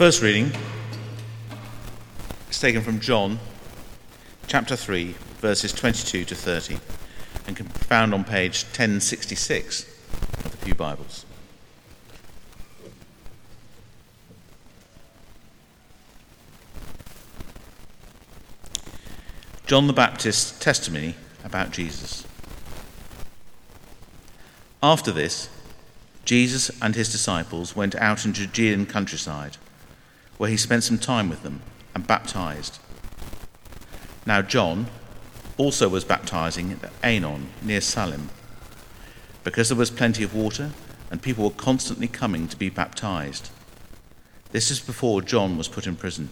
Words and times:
First 0.00 0.22
reading 0.22 0.50
is 2.48 2.58
taken 2.58 2.80
from 2.80 3.00
John 3.00 3.38
chapter 4.46 4.74
3, 4.74 5.14
verses 5.40 5.72
22 5.72 6.24
to 6.24 6.34
30, 6.34 6.78
and 7.46 7.54
can 7.54 7.66
be 7.66 7.72
found 7.72 8.14
on 8.14 8.24
page 8.24 8.64
1066 8.64 9.84
of 10.44 10.50
the 10.50 10.56
Pew 10.64 10.74
Bibles. 10.74 11.26
John 19.66 19.86
the 19.86 19.92
Baptist's 19.92 20.58
testimony 20.58 21.14
about 21.44 21.70
Jesus. 21.70 22.26
After 24.82 25.12
this, 25.12 25.48
Jesus 26.30 26.70
and 26.80 26.94
his 26.94 27.10
disciples 27.10 27.74
went 27.74 27.96
out 27.96 28.24
in 28.24 28.32
Judean 28.32 28.86
countryside, 28.86 29.56
where 30.38 30.48
he 30.48 30.56
spent 30.56 30.84
some 30.84 30.96
time 30.96 31.28
with 31.28 31.42
them 31.42 31.60
and 31.92 32.06
baptized. 32.06 32.78
Now, 34.24 34.40
John 34.40 34.86
also 35.56 35.88
was 35.88 36.04
baptizing 36.04 36.78
at 36.84 36.92
Aenon 37.02 37.46
near 37.62 37.80
Salim, 37.80 38.30
because 39.42 39.70
there 39.70 39.76
was 39.76 39.90
plenty 39.90 40.22
of 40.22 40.32
water 40.32 40.70
and 41.10 41.20
people 41.20 41.42
were 41.42 41.50
constantly 41.50 42.06
coming 42.06 42.46
to 42.46 42.56
be 42.56 42.70
baptized. 42.70 43.50
This 44.52 44.70
is 44.70 44.78
before 44.78 45.22
John 45.22 45.58
was 45.58 45.66
put 45.66 45.88
in 45.88 45.96
prison. 45.96 46.28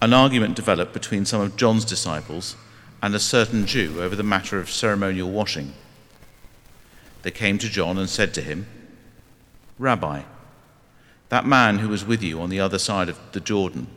An 0.00 0.12
argument 0.12 0.54
developed 0.54 0.92
between 0.92 1.26
some 1.26 1.40
of 1.40 1.56
John's 1.56 1.84
disciples 1.84 2.54
and 3.02 3.16
a 3.16 3.18
certain 3.18 3.66
Jew 3.66 4.00
over 4.00 4.14
the 4.14 4.22
matter 4.22 4.60
of 4.60 4.70
ceremonial 4.70 5.32
washing. 5.32 5.72
They 7.26 7.32
came 7.32 7.58
to 7.58 7.68
John 7.68 7.98
and 7.98 8.08
said 8.08 8.32
to 8.34 8.40
him, 8.40 8.68
Rabbi, 9.80 10.22
that 11.28 11.44
man 11.44 11.80
who 11.80 11.88
was 11.88 12.04
with 12.04 12.22
you 12.22 12.40
on 12.40 12.50
the 12.50 12.60
other 12.60 12.78
side 12.78 13.08
of 13.08 13.18
the 13.32 13.40
Jordan, 13.40 13.88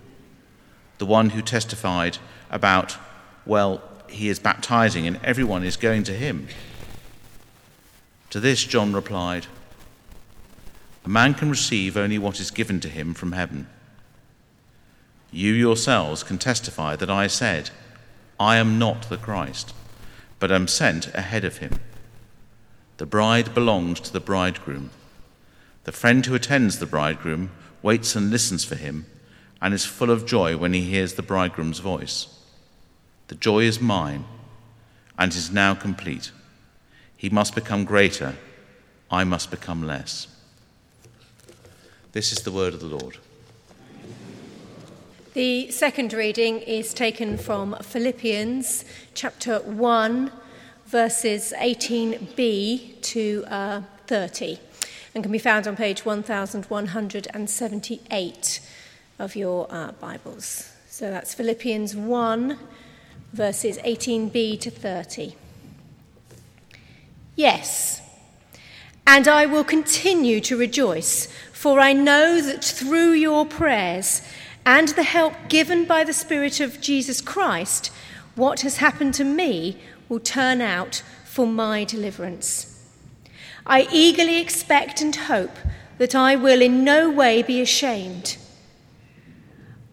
the 0.98 1.06
one 1.06 1.30
who 1.30 1.44
testified 1.44 2.18
about, 2.50 2.98
well, 3.46 3.84
he 4.10 4.30
is 4.30 4.40
baptizing 4.40 5.06
and 5.06 5.20
everyone 5.24 5.64
is 5.64 5.78
going 5.78 6.02
to 6.06 6.14
him. 6.14 6.48
To 8.32 8.40
this, 8.40 8.64
John 8.64 8.94
replied, 8.94 9.46
A 11.06 11.10
man 11.10 11.36
can 11.36 11.52
receive 11.52 11.96
only 11.96 12.18
what 12.18 12.40
is 12.40 12.50
given 12.50 12.80
to 12.80 12.90
him 12.90 13.14
from 13.14 13.34
heaven. 13.34 13.68
You 15.32 15.54
yourselves 15.54 16.24
can 16.24 16.40
testify 16.40 16.96
that 16.96 17.12
I 17.12 17.28
said, 17.28 17.70
I 18.40 18.58
am 18.58 18.80
not 18.80 19.08
the 19.08 19.18
Christ, 19.18 19.76
but 20.40 20.52
am 20.52 20.68
sent 20.68 21.14
ahead 21.14 21.46
of 21.46 21.58
him. 21.58 21.80
The 23.00 23.06
bride 23.06 23.54
belongs 23.54 24.02
to 24.02 24.12
the 24.12 24.20
bridegroom. 24.20 24.90
The 25.86 25.94
friend 25.94 26.26
who 26.26 26.36
attends 26.36 26.80
the 26.80 26.86
bridegroom 26.86 27.52
waits 27.82 28.14
and 28.14 28.30
listens 28.30 28.66
for 28.66 28.76
him 28.76 29.06
and 29.62 29.74
is 29.74 29.86
full 29.86 30.12
of 30.12 30.26
joy 30.26 30.58
when 30.58 30.74
he 30.74 30.82
hears 30.82 31.14
the 31.14 31.22
bridegroom's 31.22 31.80
voice. 31.80 32.28
The 33.30 33.36
joy 33.36 33.60
is 33.60 33.80
mine 33.80 34.26
and 35.18 35.34
is 35.34 35.50
now 35.50 35.76
complete. 35.76 36.32
He 37.16 37.30
must 37.30 37.56
become 37.56 37.86
greater, 37.86 38.36
I 39.10 39.24
must 39.24 39.50
become 39.50 39.88
less. 39.88 40.28
This 42.12 42.34
is 42.34 42.40
the 42.40 42.52
word 42.52 42.74
of 42.74 42.82
the 42.82 42.88
Lord. 42.88 43.18
The 45.36 45.72
second 45.72 46.12
reading 46.12 46.60
is 46.60 46.94
taken 46.94 47.38
from 47.38 47.78
Philippians 47.82 48.84
chapter 49.14 49.60
1, 49.60 50.32
verses 50.90 51.54
18b 51.56 53.00
to 53.02 53.46
uh, 53.48 53.82
30, 54.08 54.60
and 55.14 55.24
can 55.24 55.32
be 55.32 55.38
found 55.38 55.68
on 55.68 55.76
page 55.76 56.04
1178 56.04 58.62
of 59.20 59.36
your 59.36 59.68
uh, 59.70 59.92
Bibles. 59.92 60.72
So 60.90 61.12
that's 61.12 61.36
Philippians 61.36 61.96
1, 61.96 62.58
verses 63.34 63.78
18b 63.78 64.60
to 64.62 64.72
30. 64.72 65.36
Yes, 67.36 68.02
and 69.06 69.28
I 69.28 69.46
will 69.46 69.64
continue 69.64 70.42
to 70.42 70.58
rejoice, 70.58 71.28
for 71.54 71.80
I 71.80 71.94
know 71.94 72.42
that 72.42 72.66
through 72.66 73.12
your 73.12 73.46
prayers, 73.46 74.24
and 74.66 74.88
the 74.90 75.04
help 75.04 75.36
given 75.50 75.86
by 75.86 76.04
the 76.04 76.14
Spirit 76.14 76.60
of 76.60 76.82
Jesus 76.82 77.22
Christ, 77.22 77.92
what 78.36 78.62
has 78.62 78.78
happened 78.78 79.14
to 79.16 79.24
me 79.24 79.78
will 80.10 80.20
turn 80.20 80.60
out 80.60 81.04
for 81.24 81.48
my 81.48 81.84
deliverance. 81.86 82.84
I 83.66 83.88
eagerly 83.92 84.42
expect 84.42 85.00
and 85.00 85.16
hope 85.16 85.56
that 86.00 86.16
I 86.16 86.36
will 86.36 86.62
in 86.62 86.84
no 86.84 87.10
way 87.10 87.44
be 87.44 87.62
ashamed, 87.62 88.38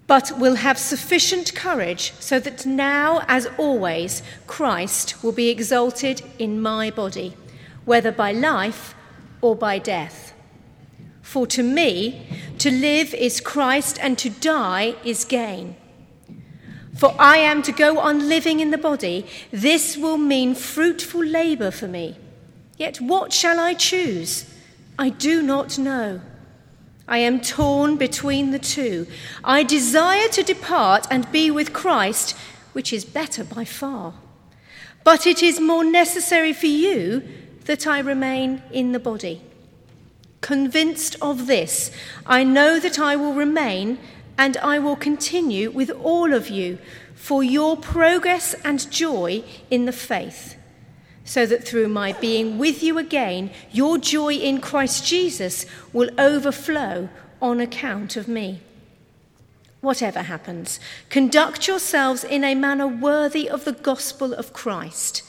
but 0.06 0.38
will 0.38 0.54
have 0.54 0.78
sufficient 0.78 1.54
courage 1.54 2.12
so 2.18 2.40
that 2.40 2.64
now, 2.64 3.22
as 3.28 3.46
always, 3.58 4.22
Christ 4.46 5.22
will 5.22 5.32
be 5.32 5.50
exalted 5.50 6.22
in 6.38 6.62
my 6.62 6.90
body, 6.90 7.36
whether 7.84 8.12
by 8.12 8.32
life 8.32 8.94
or 9.42 9.54
by 9.54 9.78
death. 9.78 10.32
For 11.22 11.46
to 11.48 11.62
me, 11.62 12.28
to 12.58 12.70
live 12.70 13.12
is 13.12 13.40
Christ, 13.40 13.98
and 14.00 14.16
to 14.18 14.30
die 14.30 14.94
is 15.04 15.24
gain. 15.24 15.76
For 16.96 17.14
I 17.18 17.36
am 17.38 17.62
to 17.62 17.72
go 17.72 17.98
on 17.98 18.28
living 18.28 18.60
in 18.60 18.70
the 18.70 18.78
body. 18.78 19.26
This 19.50 19.96
will 19.96 20.16
mean 20.16 20.54
fruitful 20.54 21.24
labor 21.24 21.70
for 21.70 21.86
me. 21.86 22.16
Yet 22.78 23.00
what 23.00 23.32
shall 23.32 23.60
I 23.60 23.74
choose? 23.74 24.52
I 24.98 25.10
do 25.10 25.42
not 25.42 25.78
know. 25.78 26.20
I 27.08 27.18
am 27.18 27.40
torn 27.40 27.96
between 27.96 28.50
the 28.50 28.58
two. 28.58 29.06
I 29.44 29.62
desire 29.62 30.28
to 30.28 30.42
depart 30.42 31.06
and 31.10 31.30
be 31.30 31.50
with 31.50 31.72
Christ, 31.72 32.36
which 32.72 32.92
is 32.92 33.04
better 33.04 33.44
by 33.44 33.64
far. 33.64 34.14
But 35.04 35.26
it 35.26 35.42
is 35.42 35.60
more 35.60 35.84
necessary 35.84 36.52
for 36.52 36.66
you 36.66 37.22
that 37.66 37.86
I 37.86 38.00
remain 38.00 38.62
in 38.72 38.92
the 38.92 38.98
body. 38.98 39.42
Convinced 40.40 41.16
of 41.20 41.46
this, 41.46 41.90
I 42.26 42.42
know 42.42 42.80
that 42.80 42.98
I 42.98 43.16
will 43.16 43.34
remain 43.34 43.98
and 44.38 44.56
I 44.58 44.78
will 44.78 44.96
continue 44.96 45.70
with 45.70 45.90
all 45.90 46.32
of 46.32 46.48
you 46.48 46.78
for 47.14 47.42
your 47.42 47.76
progress 47.76 48.54
and 48.64 48.90
joy 48.90 49.42
in 49.70 49.86
the 49.86 49.92
faith, 49.92 50.56
so 51.24 51.46
that 51.46 51.66
through 51.66 51.88
my 51.88 52.12
being 52.12 52.58
with 52.58 52.82
you 52.82 52.98
again, 52.98 53.50
your 53.72 53.98
joy 53.98 54.34
in 54.34 54.60
Christ 54.60 55.06
Jesus 55.06 55.66
will 55.92 56.10
overflow 56.18 57.08
on 57.40 57.60
account 57.60 58.16
of 58.16 58.28
me. 58.28 58.60
Whatever 59.80 60.22
happens, 60.22 60.80
conduct 61.10 61.68
yourselves 61.68 62.24
in 62.24 62.44
a 62.44 62.54
manner 62.54 62.86
worthy 62.86 63.48
of 63.48 63.64
the 63.64 63.72
gospel 63.72 64.32
of 64.34 64.52
Christ 64.52 65.22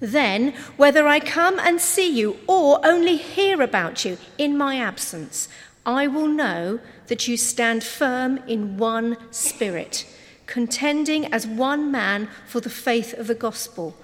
then, 0.00 0.54
whether 0.76 1.06
I 1.06 1.20
come 1.20 1.58
and 1.58 1.80
see 1.80 2.10
you 2.10 2.36
or 2.46 2.84
only 2.84 3.16
hear 3.16 3.62
about 3.62 4.04
you 4.04 4.18
in 4.38 4.56
my 4.56 4.76
absence, 4.76 5.48
I 5.86 6.06
will 6.06 6.26
know 6.26 6.80
that 7.06 7.28
you 7.28 7.36
stand 7.36 7.84
firm 7.84 8.38
in 8.46 8.76
one 8.76 9.16
spirit, 9.30 10.06
contending 10.46 11.32
as 11.32 11.46
one 11.46 11.90
man 11.90 12.28
for 12.46 12.60
the 12.60 12.70
faith 12.70 13.12
of 13.14 13.26
the 13.26 13.34
gospel, 13.34 13.96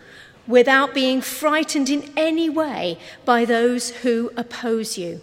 without 0.47 0.94
being 0.94 1.21
frightened 1.21 1.88
in 1.88 2.12
any 2.16 2.49
way 2.49 2.99
by 3.25 3.44
those 3.44 3.91
who 3.91 4.31
oppose 4.37 4.99
you. 4.99 5.21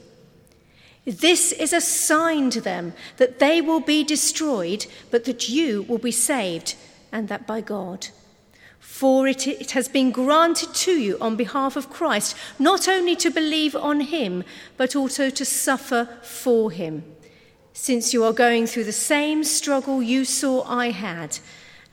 This 1.06 1.54
is 1.54 1.72
a 1.72 1.80
sign 1.80 2.50
to 2.50 2.60
them 2.60 2.94
that 3.16 3.40
they 3.40 3.62
will 3.62 3.80
be 3.80 4.04
destroyed, 4.04 4.86
but 5.10 5.24
that 5.24 5.48
you 5.48 5.84
will 5.84 6.00
be 6.00 6.12
saved, 6.12 6.76
and 7.12 7.30
that 7.30 7.48
by 7.48 7.62
God. 7.62 8.08
For 8.80 9.28
it, 9.28 9.48
it, 9.48 9.72
has 9.72 9.88
been 9.88 10.12
granted 10.12 10.74
to 10.74 10.92
you 10.92 11.18
on 11.22 11.36
behalf 11.36 11.76
of 11.76 11.90
Christ 11.90 12.36
not 12.58 12.88
only 12.88 13.16
to 13.18 13.30
believe 13.30 13.76
on 13.76 14.02
him, 14.02 14.44
but 14.76 14.96
also 14.96 15.30
to 15.30 15.46
suffer 15.46 16.10
for 16.24 16.72
him, 16.72 17.04
since 17.78 18.12
you 18.12 18.24
are 18.24 18.34
going 18.34 18.66
through 18.66 18.84
the 18.84 18.92
same 18.92 19.44
struggle 19.44 20.02
you 20.02 20.26
saw 20.26 20.64
I 20.64 20.90
had, 20.90 21.38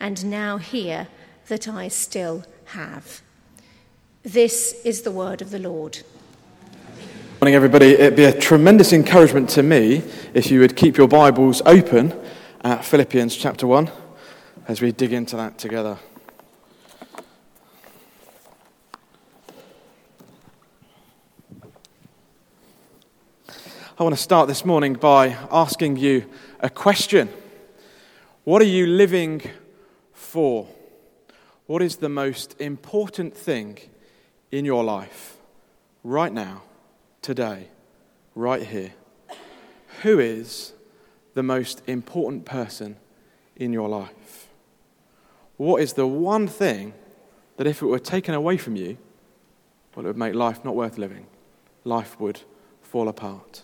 and 0.01 0.25
now 0.25 0.57
hear 0.57 1.09
that 1.49 1.69
I 1.69 1.89
still 1.89 2.43
have. 2.65 3.21
This 4.23 4.81
is 4.83 5.03
the 5.03 5.11
word 5.11 5.43
of 5.43 5.51
the 5.51 5.59
Lord. 5.59 5.99
Morning, 7.39 7.55
everybody. 7.55 7.93
It'd 7.93 8.17
be 8.17 8.25
a 8.25 8.33
tremendous 8.33 8.95
encouragement 8.95 9.51
to 9.51 9.63
me 9.63 10.03
if 10.33 10.51
you 10.51 10.61
would 10.61 10.75
keep 10.75 10.97
your 10.97 11.07
Bibles 11.07 11.61
open 11.67 12.19
at 12.63 12.83
Philippians 12.83 13.37
chapter 13.37 13.67
1 13.67 13.91
as 14.67 14.81
we 14.81 14.91
dig 14.91 15.13
into 15.13 15.37
that 15.37 15.59
together. 15.59 15.99
I 23.97 24.03
want 24.03 24.15
to 24.15 24.21
start 24.23 24.49
this 24.49 24.65
morning 24.65 24.95
by 24.95 25.37
asking 25.51 25.97
you 25.97 26.25
a 26.61 26.69
question. 26.69 27.29
What 28.45 28.61
are 28.61 28.67
you 28.67 28.87
living 28.87 29.43
for? 30.13 30.67
What 31.67 31.81
is 31.81 31.97
the 31.97 32.09
most 32.09 32.61
important 32.61 33.37
thing 33.37 33.79
in 34.51 34.65
your 34.65 34.85
life? 34.85 35.35
right 36.05 36.33
now, 36.33 36.63
today, 37.23 37.69
right 38.35 38.63
here, 38.63 38.93
who 40.03 40.21
is 40.21 40.75
the 41.33 41.43
most 41.43 41.83
important 41.89 42.45
person 42.45 42.97
in 43.57 43.73
your 43.73 43.89
life? 43.89 44.49
What 45.57 45.83
is 45.83 45.95
the 45.95 46.07
one 46.07 46.47
thing 46.47 46.93
that 47.57 47.67
if 47.67 47.81
it 47.81 47.87
were 47.87 47.99
taken 47.99 48.35
away 48.35 48.59
from 48.59 48.77
you, 48.77 48.99
well, 49.95 50.05
it 50.05 50.09
would 50.09 50.17
make 50.17 50.35
life 50.35 50.65
not 50.65 50.77
worth 50.77 50.99
living? 50.99 51.27
Life 51.85 52.21
would 52.21 52.43
fall 52.83 53.09
apart. 53.09 53.63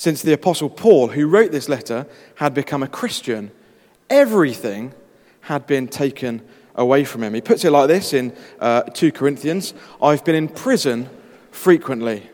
Since 0.00 0.22
the 0.22 0.32
Apostle 0.32 0.70
Paul, 0.70 1.08
who 1.08 1.28
wrote 1.28 1.52
this 1.52 1.68
letter, 1.68 2.06
had 2.36 2.54
become 2.54 2.82
a 2.82 2.88
Christian, 2.88 3.50
everything 4.08 4.94
had 5.42 5.66
been 5.66 5.88
taken 5.88 6.40
away 6.74 7.04
from 7.04 7.22
him. 7.22 7.34
He 7.34 7.42
puts 7.42 7.66
it 7.66 7.70
like 7.70 7.88
this 7.88 8.14
in 8.14 8.34
uh, 8.60 8.84
2 8.84 9.12
Corinthians 9.12 9.74
I've 10.00 10.24
been 10.24 10.34
in 10.34 10.48
prison 10.48 11.10
frequently, 11.50 12.30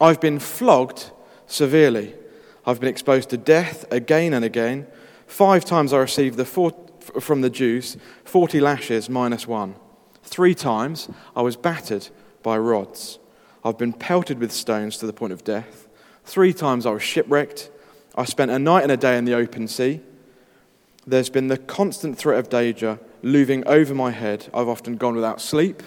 I've 0.00 0.18
been 0.18 0.38
flogged 0.38 1.10
severely, 1.46 2.14
I've 2.64 2.80
been 2.80 2.88
exposed 2.88 3.28
to 3.28 3.36
death 3.36 3.84
again 3.92 4.32
and 4.32 4.42
again. 4.42 4.86
Five 5.26 5.66
times 5.66 5.92
I 5.92 5.98
received 5.98 6.38
the 6.38 6.46
four, 6.46 6.72
from 7.20 7.42
the 7.42 7.50
Jews 7.50 7.98
40 8.24 8.60
lashes 8.60 9.10
minus 9.10 9.46
one. 9.46 9.74
Three 10.22 10.54
times 10.54 11.10
I 11.36 11.42
was 11.42 11.56
battered 11.56 12.08
by 12.42 12.56
rods. 12.56 13.18
I've 13.62 13.76
been 13.76 13.92
pelted 13.92 14.38
with 14.38 14.52
stones 14.52 14.96
to 14.96 15.06
the 15.06 15.12
point 15.12 15.34
of 15.34 15.44
death. 15.44 15.86
Three 16.30 16.52
times 16.52 16.86
I 16.86 16.92
was 16.92 17.02
shipwrecked. 17.02 17.72
I 18.14 18.24
spent 18.24 18.52
a 18.52 18.58
night 18.60 18.84
and 18.84 18.92
a 18.92 18.96
day 18.96 19.18
in 19.18 19.24
the 19.24 19.34
open 19.34 19.66
sea. 19.66 20.00
There's 21.04 21.28
been 21.28 21.48
the 21.48 21.58
constant 21.58 22.16
threat 22.16 22.38
of 22.38 22.48
danger 22.48 23.00
looming 23.20 23.66
over 23.66 23.96
my 23.96 24.12
head. 24.12 24.48
I've 24.54 24.68
often 24.68 24.96
gone 24.96 25.16
without 25.16 25.40
sleep. 25.40 25.82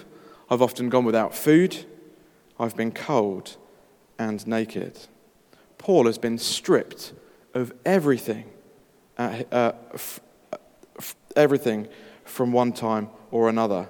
I've 0.49 0.61
often 0.61 0.89
gone 0.89 1.05
without 1.05 1.33
food. 1.33 1.85
I've 2.59 2.75
been 2.75 2.91
cold 2.91 3.55
and 4.19 4.45
naked. 4.45 4.99
Paul 5.77 6.07
has 6.07 6.17
been 6.17 6.37
stripped 6.37 7.13
of 7.53 7.71
everything, 7.85 8.43
uh, 9.17 9.43
uh, 9.49 9.71
f- 9.93 10.19
f- 10.99 11.15
everything 11.37 11.87
from 12.25 12.51
one 12.51 12.73
time 12.73 13.07
or 13.31 13.47
another. 13.47 13.87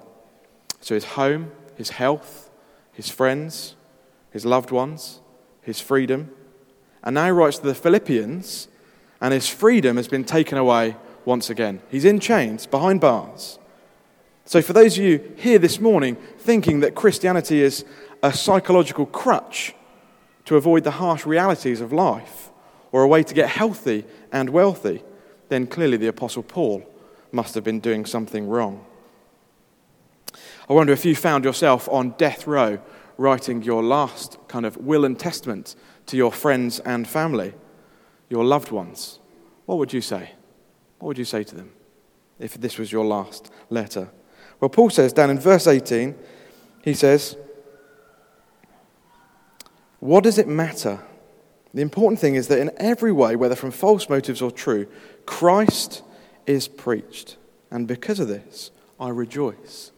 So 0.82 0.94
his 0.94 1.06
home, 1.06 1.52
his 1.76 1.90
health, 1.90 2.52
his 2.92 3.10
friends, 3.10 3.74
his 4.30 4.46
loved 4.46 4.70
ones, 4.70 5.20
his 5.64 5.80
freedom. 5.80 6.30
And 7.04 7.16
now 7.16 7.26
he 7.26 7.32
writes 7.32 7.60
to 7.60 7.66
the 7.66 7.76
Philippians, 7.76 8.68
and 9.20 9.34
his 9.34 9.50
freedom 9.50 9.98
has 9.98 10.08
been 10.08 10.24
taken 10.24 10.58
away 10.58 10.96
once 11.26 11.50
again. 11.50 11.82
He's 11.90 12.06
in 12.06 12.20
chains, 12.20 12.66
behind 12.66 13.02
bars. 13.02 13.60
So, 14.46 14.62
for 14.62 14.74
those 14.74 14.98
of 14.98 15.04
you 15.04 15.34
here 15.38 15.60
this 15.60 15.80
morning 15.80 16.18
thinking 16.38 16.82
that 16.82 16.96
Christianity 16.96 17.62
is 17.62 17.86
a 18.22 18.34
psychological 18.34 19.06
crutch 19.06 19.74
to 20.46 20.58
avoid 20.58 20.84
the 20.84 20.92
harsh 20.92 21.26
realities 21.26 21.80
of 21.80 21.94
life 21.94 22.50
or 22.92 23.04
a 23.04 23.08
way 23.08 23.24
to 23.24 23.34
get 23.34 23.50
healthy 23.50 24.06
and 24.32 24.50
wealthy, 24.50 25.02
then 25.50 25.68
clearly 25.68 25.98
the 25.98 26.08
Apostle 26.08 26.44
Paul 26.44 26.84
must 27.32 27.56
have 27.56 27.64
been 27.64 27.80
doing 27.80 28.06
something 28.06 28.48
wrong. 28.48 28.86
I 30.70 30.74
wonder 30.74 30.94
if 30.94 31.06
you 31.06 31.16
found 31.16 31.44
yourself 31.44 31.88
on 31.90 32.12
death 32.12 32.48
row 32.48 32.80
writing 33.18 33.62
your 33.64 33.84
last 33.84 34.38
kind 34.48 34.66
of 34.66 34.78
will 34.78 35.06
and 35.06 35.18
testament 35.18 35.76
to 36.08 36.18
your 36.18 36.32
friends 36.32 36.80
and 36.80 37.08
family, 37.08 37.54
your 38.30 38.44
loved 38.44 38.72
ones, 38.72 39.20
what 39.66 39.78
would 39.78 39.94
you 39.94 40.02
say? 40.02 40.32
What 41.00 41.10
would 41.10 41.18
you 41.18 41.26
say 41.26 41.44
to 41.44 41.56
them 41.56 41.72
if 42.40 42.56
this 42.56 42.78
was 42.78 42.92
your 42.92 43.06
last 43.06 43.52
letter? 43.70 44.10
Well, 44.60 44.70
Paul 44.70 44.90
says 44.90 45.14
down 45.14 45.30
in 45.30 45.40
verse 45.40 45.68
18, 45.68 46.16
he 46.84 46.94
says, 46.94 47.38
What 50.00 50.24
does 50.24 50.38
it 50.38 50.48
matter? 50.48 51.00
The 51.74 51.82
important 51.82 52.20
thing 52.20 52.36
is 52.36 52.48
that 52.50 52.60
in 52.60 52.72
every 52.78 53.12
way, 53.12 53.36
whether 53.36 53.56
from 53.56 53.72
false 53.72 54.08
motives 54.08 54.42
or 54.42 54.52
true, 54.52 54.88
Christ 55.26 56.04
is 56.46 56.68
preached. 56.68 57.38
And 57.72 57.88
because 57.88 58.20
of 58.20 58.28
this, 58.28 58.72
I 59.00 59.10
rejoice. 59.10 59.92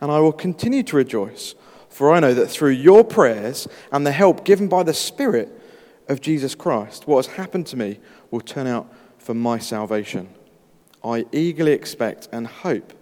And 0.00 0.12
I 0.12 0.20
will 0.20 0.32
continue 0.32 0.82
to 0.84 0.96
rejoice 0.96 1.54
for 1.92 2.10
I 2.10 2.20
know 2.20 2.32
that 2.32 2.48
through 2.48 2.70
your 2.70 3.04
prayers 3.04 3.68
and 3.92 4.06
the 4.06 4.12
help 4.12 4.46
given 4.46 4.66
by 4.66 4.82
the 4.82 4.94
Spirit 4.94 5.60
of 6.08 6.22
Jesus 6.22 6.54
Christ, 6.54 7.06
what 7.06 7.26
has 7.26 7.36
happened 7.36 7.66
to 7.66 7.76
me 7.76 8.00
will 8.30 8.40
turn 8.40 8.66
out 8.66 8.90
for 9.18 9.34
my 9.34 9.58
salvation. 9.58 10.30
I 11.04 11.26
eagerly 11.32 11.72
expect 11.72 12.30
and 12.32 12.46
hope 12.46 12.94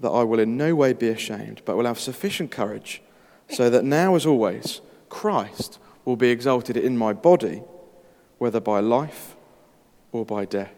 that 0.00 0.08
I 0.08 0.22
will 0.22 0.40
in 0.40 0.56
no 0.56 0.74
way 0.74 0.94
be 0.94 1.10
ashamed, 1.10 1.60
but 1.66 1.76
will 1.76 1.84
have 1.84 2.00
sufficient 2.00 2.50
courage, 2.50 3.02
so 3.50 3.68
that 3.68 3.84
now, 3.84 4.14
as 4.16 4.24
always, 4.24 4.80
Christ 5.10 5.78
will 6.06 6.16
be 6.16 6.30
exalted 6.30 6.78
in 6.78 6.96
my 6.96 7.12
body, 7.12 7.62
whether 8.38 8.60
by 8.60 8.80
life 8.80 9.36
or 10.10 10.24
by 10.24 10.46
death. 10.46 10.72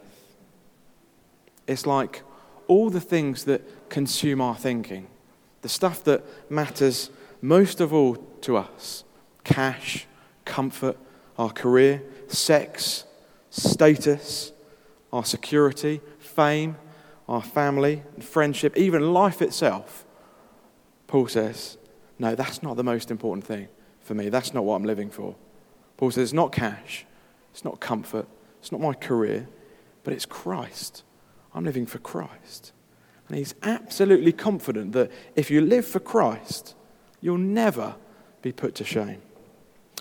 It's 1.69 1.87
like 1.87 2.23
all 2.67 2.91
the 2.91 3.01
things 3.01 3.45
that 3.45 3.89
consume 3.89 4.41
our 4.41 4.57
thinking 4.57 5.07
the 5.63 5.69
stuff 5.69 6.05
that 6.05 6.25
matters 6.51 7.11
most 7.41 7.81
of 7.81 7.93
all 7.93 8.17
to 8.43 8.57
us 8.57 9.05
cash, 9.45 10.07
comfort, 10.45 10.97
our 11.39 11.51
career, 11.51 12.03
sex, 12.29 13.05
status, 13.51 14.53
our 15.13 15.25
security, 15.25 16.01
fame, 16.19 16.77
our 17.29 17.43
family, 17.43 18.03
and 18.15 18.25
friendship, 18.25 18.77
even 18.77 19.13
life 19.13 19.41
itself. 19.41 20.05
Paul 21.07 21.29
says, 21.29 21.79
No, 22.19 22.35
that's 22.35 22.63
not 22.63 22.77
the 22.77 22.85
most 22.85 23.11
important 23.11 23.45
thing 23.45 23.69
for 24.01 24.15
me. 24.15 24.29
That's 24.29 24.53
not 24.53 24.65
what 24.65 24.77
I'm 24.77 24.85
living 24.85 25.11
for. 25.11 25.37
Paul 25.97 26.11
says, 26.11 26.25
It's 26.25 26.33
not 26.33 26.53
cash, 26.53 27.07
it's 27.53 27.65
not 27.65 27.81
comfort, 27.81 28.27
it's 28.61 28.73
not 28.73 28.81
my 28.81 28.95
career, 28.95 29.49
but 30.05 30.13
it's 30.13 30.27
Christ. 30.27 31.03
I'm 31.55 31.65
living 31.65 31.87
for 31.87 31.99
Christ. 31.99 32.73
And 33.29 33.39
he's 33.39 33.55
absolutely 33.63 34.33
confident 34.33 34.93
that 34.93 35.11
if 35.35 35.51
you 35.51 35.61
live 35.61 35.87
for 35.87 36.01
Christ, 36.01 36.75
you'll 37.21 37.39
never 37.39 37.97
be 38.43 38.53
put 38.53 38.75
to 38.77 38.85
shame. 38.85 39.21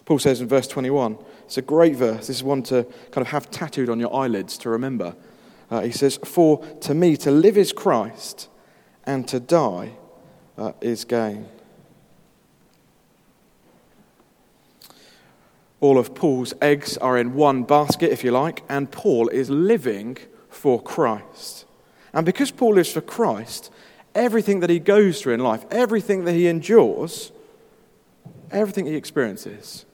Paul 0.06 0.20
says 0.20 0.40
in 0.40 0.48
verse 0.48 0.68
21, 0.68 1.18
it's 1.46 1.58
a 1.58 1.64
great 1.64 1.96
verse. 1.96 2.28
This 2.28 2.38
is 2.38 2.44
one 2.44 2.62
to 2.64 2.84
kind 3.12 3.26
of 3.26 3.30
have 3.30 3.50
tattooed 3.50 3.90
on 3.90 4.00
your 4.00 4.16
eyelids 4.16 4.58
to 4.60 4.70
remember. 4.70 5.16
Uh, 5.72 5.82
he 5.82 5.92
says, 5.92 6.18
For 6.24 6.64
to 6.82 6.94
me 6.94 7.18
to 7.18 7.32
live 7.32 7.58
is 7.58 7.74
Christ, 7.74 8.48
and 9.04 9.28
to 9.28 9.40
die 9.40 9.94
uh, 10.58 10.74
is 10.82 11.06
gain. 11.06 11.48
All 15.82 15.98
of 15.98 16.16
Paul's 16.16 16.54
eggs 16.62 16.98
are 16.98 17.18
in 17.18 17.34
one 17.34 17.64
basket, 17.64 18.12
if 18.12 18.24
you 18.24 18.32
like, 18.32 18.64
and 18.70 18.92
Paul 18.92 19.28
is 19.30 19.50
living 19.50 20.18
for 20.50 20.82
Christ. 20.82 21.65
And 22.16 22.26
because 22.26 22.50
Paul 22.50 22.76
lives 22.76 22.94
for 22.94 23.02
Christ, 23.02 23.72
everything 24.16 24.62
that 24.62 24.70
he 24.70 24.80
goes 24.80 25.22
through 25.22 25.34
in 25.34 25.42
life, 25.42 25.66
everything 25.70 26.24
that 26.24 26.32
he 26.32 26.48
endures, 26.48 27.34
everything 28.50 28.86
he 28.86 28.96
experiences, 28.96 29.86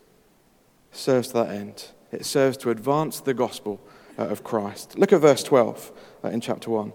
serves 0.92 1.30
to 1.30 1.34
that 1.34 1.50
end. 1.50 1.88
It 2.12 2.26
serves 2.26 2.58
to 2.58 2.70
advance 2.70 3.20
the 3.20 3.34
gospel 3.34 3.82
uh, 4.20 4.28
of 4.28 4.44
Christ. 4.44 5.00
Look 5.00 5.12
at 5.12 5.22
verse 5.22 5.42
12 5.42 5.92
uh, 6.24 6.28
in 6.30 6.42
chapter 6.42 6.70
1. 6.70 6.94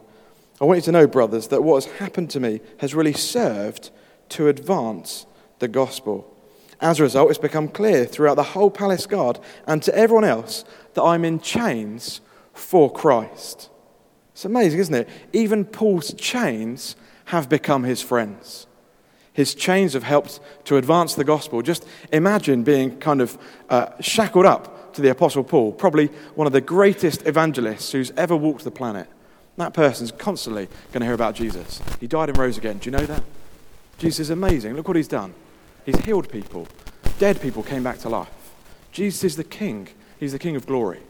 I 0.61 0.65
want 0.65 0.79
you 0.79 0.83
to 0.83 0.93
know, 0.93 1.07
brothers, 1.09 1.49
that 1.49 1.63
what 1.63 1.85
has 1.85 1.93
happened 1.99 2.31
to 2.31 2.41
me 2.41 2.61
has 2.79 2.95
really 2.95 3.13
served 3.13 3.91
to 4.31 4.49
advance 4.49 5.27
the 5.59 5.69
gospel. 5.69 6.33
As 6.81 7.01
a 7.01 7.03
result, 7.03 7.31
it's 7.31 7.39
become 7.39 7.69
clear 7.69 8.05
throughout 8.05 8.37
the 8.37 8.43
whole 8.43 8.71
palace 8.71 9.07
guard 9.07 9.41
and 9.67 9.83
to 9.83 9.95
everyone 9.95 10.25
else 10.25 10.65
that 10.95 11.03
I'm 11.03 11.25
in 11.25 11.41
chains 11.41 12.21
for 12.53 12.93
Christ. 12.93 13.71
It's 14.37 14.45
amazing, 14.45 14.81
isn't 14.81 14.95
it? 14.95 15.09
Even 15.33 15.65
Paul's 15.65 16.13
chains 16.13 16.95
have 17.25 17.49
become 17.49 17.85
his 17.85 18.03
friends. 18.03 18.67
His 19.33 19.55
chains 19.55 19.95
have 19.95 20.03
helped 20.03 20.41
to 20.67 20.77
advance 20.77 21.15
the 21.15 21.25
gospel. 21.25 21.63
Just 21.63 21.87
imagine 22.13 22.63
being 22.63 22.99
kind 22.99 23.23
of 23.23 23.39
uh, 23.71 23.87
shackled 24.03 24.45
up 24.45 24.93
to 24.93 25.01
the 25.01 25.09
Apostle 25.09 25.43
Paul, 25.43 25.73
probably 25.73 26.09
one 26.35 26.47
of 26.47 26.53
the 26.53 26.61
greatest 26.61 27.27
evangelists 27.27 27.93
who's 27.93 28.11
ever 28.11 28.37
walked 28.37 28.65
the 28.65 28.71
planet. 28.71 29.09
That 29.57 29.73
person's 29.73 30.13
constantly 30.13 30.69
going 30.93 31.01
to 31.01 31.07
hear 31.07 31.15
about 31.15 31.35
Jesus. 31.35 31.81
He 31.99 32.07
died 32.07 32.29
and 32.29 32.37
rose 32.37 32.59
again. 32.59 32.77
Do 32.77 32.91
you 32.91 32.91
know 32.91 33.07
that? 33.07 33.25
Jesus 33.97 34.21
is 34.21 34.29
amazing. 34.29 34.75
Look 34.75 34.87
what 34.87 34.99
he's 34.99 35.09
done. 35.09 35.33
He's 35.87 35.97
healed 36.01 36.29
people, 36.31 36.69
dead 37.19 37.41
people 37.41 37.63
came 37.63 37.83
back 37.83 38.01
to 38.01 38.11
life. 38.11 38.29
Jesus 38.93 39.25
is 39.25 39.37
the 39.37 39.45
King, 39.45 39.89
he's 40.21 40.33
the 40.33 40.39
King 40.39 40.57
of 40.57 40.67
glory. 40.67 41.01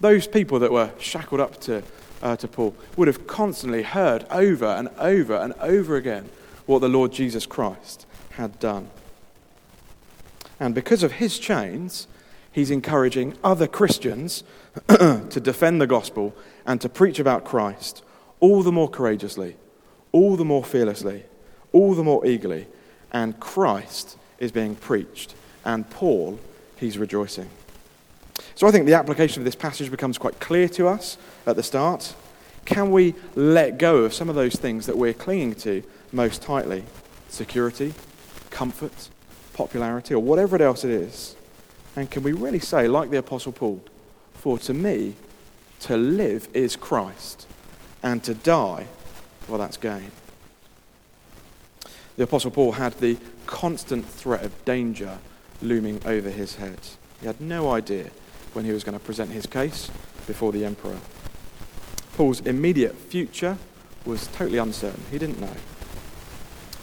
Those 0.00 0.26
people 0.26 0.58
that 0.58 0.70
were 0.70 0.90
shackled 0.98 1.40
up 1.40 1.58
to 1.62 1.82
uh, 2.22 2.36
to 2.36 2.48
Paul 2.48 2.74
would 2.96 3.08
have 3.08 3.26
constantly 3.26 3.82
heard 3.82 4.24
over 4.30 4.66
and 4.66 4.88
over 4.98 5.36
and 5.36 5.52
over 5.54 5.96
again 5.96 6.28
what 6.66 6.80
the 6.80 6.88
Lord 6.88 7.12
Jesus 7.12 7.46
Christ 7.46 8.06
had 8.30 8.58
done. 8.58 8.88
And 10.60 10.74
because 10.74 11.02
of 11.02 11.12
his 11.12 11.38
chains, 11.38 12.06
he's 12.52 12.70
encouraging 12.70 13.36
other 13.42 13.66
Christians 13.66 14.44
to 14.88 15.40
defend 15.40 15.80
the 15.80 15.86
gospel 15.86 16.34
and 16.64 16.80
to 16.80 16.88
preach 16.88 17.18
about 17.18 17.44
Christ 17.44 18.02
all 18.40 18.62
the 18.62 18.72
more 18.72 18.88
courageously, 18.88 19.56
all 20.12 20.36
the 20.36 20.44
more 20.44 20.64
fearlessly, 20.64 21.24
all 21.72 21.94
the 21.94 22.04
more 22.04 22.24
eagerly, 22.26 22.66
and 23.12 23.38
Christ 23.40 24.16
is 24.38 24.52
being 24.52 24.74
preached, 24.74 25.34
and 25.64 25.88
Paul, 25.90 26.38
he's 26.76 26.98
rejoicing. 26.98 27.48
So 28.54 28.66
I 28.66 28.70
think 28.70 28.86
the 28.86 28.94
application 28.94 29.40
of 29.40 29.44
this 29.44 29.54
passage 29.54 29.90
becomes 29.90 30.18
quite 30.18 30.38
clear 30.40 30.68
to 30.70 30.88
us 30.88 31.16
at 31.46 31.56
the 31.56 31.62
start. 31.62 32.14
Can 32.64 32.90
we 32.90 33.14
let 33.34 33.78
go 33.78 33.98
of 33.98 34.14
some 34.14 34.28
of 34.28 34.34
those 34.34 34.54
things 34.54 34.86
that 34.86 34.96
we're 34.96 35.14
clinging 35.14 35.54
to 35.56 35.82
most 36.12 36.42
tightly? 36.42 36.84
Security, 37.28 37.94
comfort, 38.50 39.08
popularity, 39.52 40.14
or 40.14 40.22
whatever 40.22 40.56
it 40.56 40.62
else 40.62 40.84
it 40.84 40.90
is. 40.90 41.34
And 41.96 42.10
can 42.10 42.22
we 42.22 42.32
really 42.32 42.58
say, 42.58 42.88
like 42.88 43.10
the 43.10 43.18
Apostle 43.18 43.52
Paul, 43.52 43.82
for 44.34 44.58
to 44.60 44.74
me, 44.74 45.14
to 45.80 45.96
live 45.96 46.48
is 46.54 46.76
Christ, 46.76 47.46
and 48.02 48.22
to 48.24 48.34
die, 48.34 48.86
well, 49.48 49.58
that's 49.58 49.76
gain. 49.76 50.12
The 52.16 52.24
Apostle 52.24 52.50
Paul 52.50 52.72
had 52.72 52.94
the 53.00 53.16
constant 53.46 54.06
threat 54.06 54.44
of 54.44 54.64
danger 54.64 55.18
looming 55.60 56.00
over 56.04 56.30
his 56.30 56.56
head. 56.56 56.78
He 57.20 57.26
had 57.26 57.40
no 57.40 57.72
idea 57.72 58.10
when 58.52 58.64
he 58.64 58.72
was 58.72 58.84
going 58.84 58.98
to 58.98 59.04
present 59.04 59.30
his 59.30 59.46
case 59.46 59.90
before 60.26 60.52
the 60.52 60.64
emperor. 60.64 60.98
Paul's 62.16 62.40
immediate 62.40 62.94
future 62.94 63.56
was 64.04 64.26
totally 64.28 64.58
uncertain. 64.58 65.02
He 65.10 65.18
didn't 65.18 65.40
know. 65.40 65.56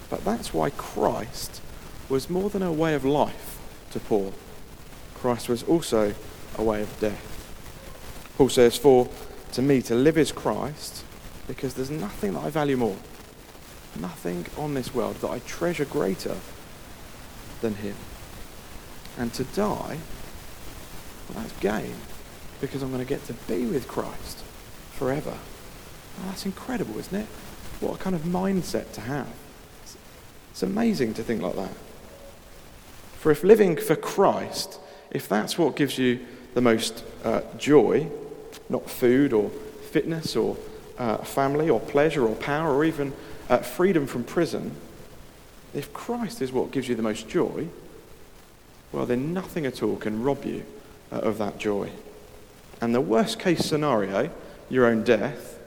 But 0.10 0.26
that's 0.26 0.54
why 0.54 0.72
Christ 0.72 1.62
was 2.08 2.30
more 2.30 2.50
than 2.50 2.64
a 2.64 2.72
way 2.72 2.96
of 2.96 3.06
life 3.06 3.60
to 3.92 4.00
Paul. 4.00 4.34
Christ 5.16 5.50
was 5.50 5.64
also 5.64 6.14
a 6.58 6.64
way 6.64 6.82
of 6.82 7.00
death. 7.00 7.26
Paul 8.38 8.50
says, 8.50 8.78
For 8.78 9.08
to 9.54 9.62
me 9.62 9.82
to 9.84 9.96
live 9.96 10.18
is 10.18 10.32
Christ, 10.32 11.04
because 11.48 11.74
there's 11.74 11.92
nothing 11.92 12.34
that 12.34 12.44
I 12.44 12.50
value 12.50 12.78
more, 12.78 12.98
nothing 14.00 14.46
on 14.58 14.74
this 14.74 14.94
world 14.94 15.18
that 15.18 15.30
I 15.30 15.40
treasure 15.40 15.86
greater 15.86 16.38
than 17.62 17.76
Him. 17.76 17.96
And 19.18 19.34
to 19.34 19.44
die, 19.44 19.98
well, 21.30 21.44
that's 21.44 21.60
gain, 21.60 21.96
because 22.62 22.82
I'm 22.82 22.92
going 22.92 23.06
to 23.06 23.08
get 23.08 23.26
to 23.28 23.34
be 23.34 23.66
with 23.66 23.88
Christ 23.88 24.40
forever. 24.94 25.32
Well, 25.32 26.28
that's 26.28 26.46
incredible, 26.46 26.98
isn't 27.00 27.16
it? 27.16 27.28
What 27.80 27.96
a 27.96 27.98
kind 27.98 28.16
of 28.16 28.24
mindset 28.24 28.92
to 28.94 29.02
have. 29.02 29.30
It's, 29.84 29.98
it's 30.52 30.64
amazing 30.64 31.14
to 31.16 31.24
think 31.24 31.42
like 31.42 31.56
that. 31.56 31.74
For 33.18 33.32
if 33.32 33.44
living 33.44 33.78
for 33.78 33.96
Christ, 33.96 34.80
if 35.12 35.30
that's 35.30 35.58
what 35.58 35.76
gives 35.76 35.98
you 35.98 36.20
the 36.54 36.62
most 36.62 37.04
uh, 37.24 37.42
joy, 37.58 38.10
not 38.70 38.90
food 38.90 39.34
or 39.34 39.50
fitness 39.92 40.36
or 40.36 40.58
uh, 40.98 41.18
family 41.18 41.70
or 41.70 41.80
pleasure 41.80 42.28
or 42.28 42.36
power 42.36 42.74
or 42.74 42.84
even 42.84 43.14
uh, 43.50 43.58
freedom 43.60 44.08
from 44.08 44.24
prison, 44.24 44.72
if 45.74 45.94
Christ 45.94 46.42
is 46.42 46.52
what 46.52 46.72
gives 46.72 46.90
you 46.90 46.96
the 46.96 47.04
most 47.04 47.30
joy, 47.30 47.68
well, 48.92 49.06
then 49.06 49.34
nothing 49.34 49.66
at 49.66 49.84
all 49.84 49.96
can 49.98 50.24
rob 50.24 50.44
you 50.46 50.66
of 51.12 51.38
that 51.38 51.58
joy. 51.58 51.90
And 52.82 52.96
the 52.96 53.02
worst 53.02 53.40
case 53.40 53.66
scenario, 53.66 54.30
your 54.70 54.86
own 54.86 55.04
death, 55.04 55.60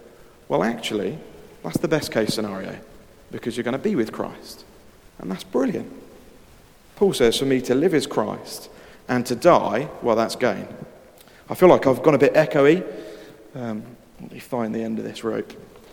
well, 0.48 0.62
actually, 0.62 1.18
that's 1.62 1.78
the 1.78 1.88
best 1.88 2.12
case 2.12 2.34
scenario 2.34 2.78
because 3.30 3.56
you're 3.56 3.64
going 3.64 3.72
to 3.72 3.78
be 3.78 3.96
with 3.96 4.12
Christ. 4.12 4.64
And 5.18 5.30
that's 5.30 5.44
brilliant. 5.44 5.92
Paul 6.96 7.12
says, 7.12 7.38
For 7.38 7.46
me 7.46 7.60
to 7.62 7.74
live 7.74 7.94
is 7.94 8.06
Christ, 8.06 8.68
and 9.08 9.26
to 9.26 9.34
die, 9.34 9.88
well, 10.02 10.16
that's 10.16 10.36
gain. 10.36 10.68
I 11.48 11.54
feel 11.54 11.68
like 11.68 11.86
I've 11.86 12.02
gone 12.02 12.14
a 12.14 12.18
bit 12.18 12.34
echoey. 12.34 12.84
Um, 13.54 13.82
let 14.20 14.32
me 14.32 14.38
find 14.38 14.74
the 14.74 14.82
end 14.82 14.98
of 14.98 15.04
this 15.04 15.24
rope. 15.24 15.52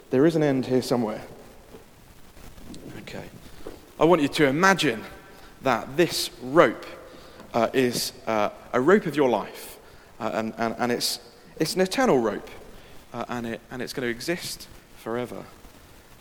There 0.10 0.26
is 0.26 0.36
an 0.36 0.44
end 0.44 0.66
here 0.66 0.82
somewhere. 0.82 1.22
Okay. 3.00 3.26
I 4.00 4.06
want 4.06 4.22
you 4.22 4.28
to 4.28 4.46
imagine 4.46 5.04
that 5.62 5.98
this 5.98 6.30
rope 6.42 6.86
uh, 7.54 7.70
is 7.74 8.14
uh, 8.28 8.50
a 8.74 8.82
rope 8.82 9.06
of 9.06 9.16
your 9.16 9.30
life, 9.30 9.78
uh, 10.20 10.32
and, 10.34 10.54
and, 10.58 10.76
and 10.78 10.92
it's, 10.92 11.20
it's 11.60 11.76
an 11.76 11.82
eternal 11.82 12.20
rope, 12.20 12.50
uh, 13.14 13.26
and, 13.30 13.48
it, 13.48 13.62
and 13.72 13.82
it's 13.82 13.94
going 13.94 14.06
to 14.06 14.10
exist 14.10 14.68
forever. 14.98 15.44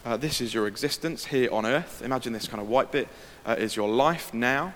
Uh, 0.04 0.16
this 0.16 0.40
is 0.40 0.54
your 0.54 0.66
existence 0.66 1.26
here 1.26 1.52
on 1.52 1.66
earth. 1.66 2.02
Imagine 2.02 2.32
this 2.32 2.49
kind 2.49 2.62
of 2.62 2.68
white 2.68 2.92
bit 2.92 3.08
is 3.47 3.76
your 3.76 3.88
life 3.88 4.32
now. 4.32 4.75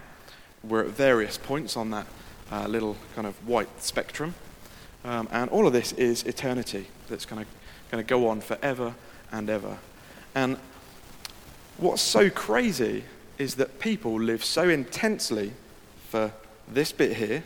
We're 0.65 0.85
at 0.85 0.89
various 0.89 1.39
points 1.39 1.77
on 1.77 1.91
that 1.91 2.07
little 2.69 2.97
kind 3.15 3.27
of 3.27 3.35
white 3.47 3.69
spectrum. 3.83 4.35
Um, 5.05 5.29
and 5.31 5.51
all 5.51 5.67
of 5.67 5.73
this 5.73 5.93
is 5.93 6.23
eternity 6.25 6.87
that's 7.09 7.27
going 7.27 7.47
to 7.93 8.03
go 8.03 8.29
on 8.29 8.41
forever 8.41 8.95
and 9.31 9.51
ever. 9.51 9.79
And 10.35 10.57
what's 11.79 12.03
so 12.03 12.31
crazy 12.31 13.05
is 13.39 13.57
that 13.57 13.81
people 13.81 14.21
live 14.21 14.45
so 14.45 14.69
intensely 14.69 15.53
for 16.09 16.33
this 16.69 16.93
bit 16.93 17.17
here. 17.17 17.43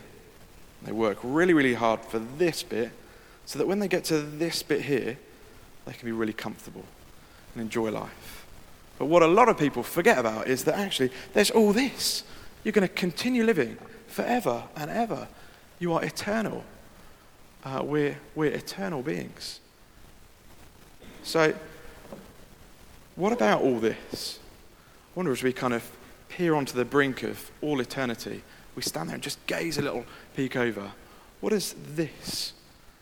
They 0.83 0.91
work 0.91 1.17
really, 1.23 1.53
really 1.53 1.73
hard 1.73 2.01
for 2.01 2.19
this 2.19 2.63
bit 2.63 2.91
so 3.45 3.59
that 3.59 3.67
when 3.67 3.79
they 3.79 3.87
get 3.87 4.03
to 4.05 4.19
this 4.19 4.61
bit 4.63 4.81
here, 4.81 5.17
they 5.85 5.93
can 5.93 6.05
be 6.05 6.11
really 6.11 6.33
comfortable 6.33 6.83
and 7.53 7.61
enjoy 7.61 7.89
life. 7.91 8.45
But 8.99 9.05
what 9.05 9.23
a 9.23 9.27
lot 9.27 9.47
of 9.47 9.57
people 9.57 9.83
forget 9.83 10.17
about 10.17 10.47
is 10.47 10.63
that 10.65 10.75
actually 10.75 11.11
there's 11.33 11.51
all 11.51 11.71
this. 11.71 12.23
You're 12.63 12.73
going 12.73 12.87
to 12.87 12.93
continue 12.93 13.43
living 13.43 13.77
forever 14.07 14.63
and 14.75 14.89
ever. 14.89 15.27
You 15.79 15.93
are 15.93 16.03
eternal. 16.03 16.63
Uh, 17.63 17.81
we're, 17.83 18.17
we're 18.35 18.51
eternal 18.51 19.01
beings. 19.01 19.59
So, 21.23 21.53
what 23.15 23.33
about 23.33 23.61
all 23.61 23.79
this? 23.79 24.39
I 25.15 25.19
wonder 25.19 25.31
as 25.31 25.43
we 25.43 25.53
kind 25.53 25.73
of 25.73 25.83
peer 26.29 26.55
onto 26.55 26.73
the 26.73 26.85
brink 26.85 27.23
of 27.23 27.51
all 27.61 27.79
eternity, 27.79 28.43
we 28.77 28.83
stand 28.83 29.09
there 29.09 29.15
and 29.15 29.23
just 29.23 29.45
gaze 29.47 29.79
a 29.79 29.81
little 29.81 30.05
peek 30.35 30.55
over. 30.55 30.91
What 31.41 31.49
does 31.49 31.73
this 31.95 32.53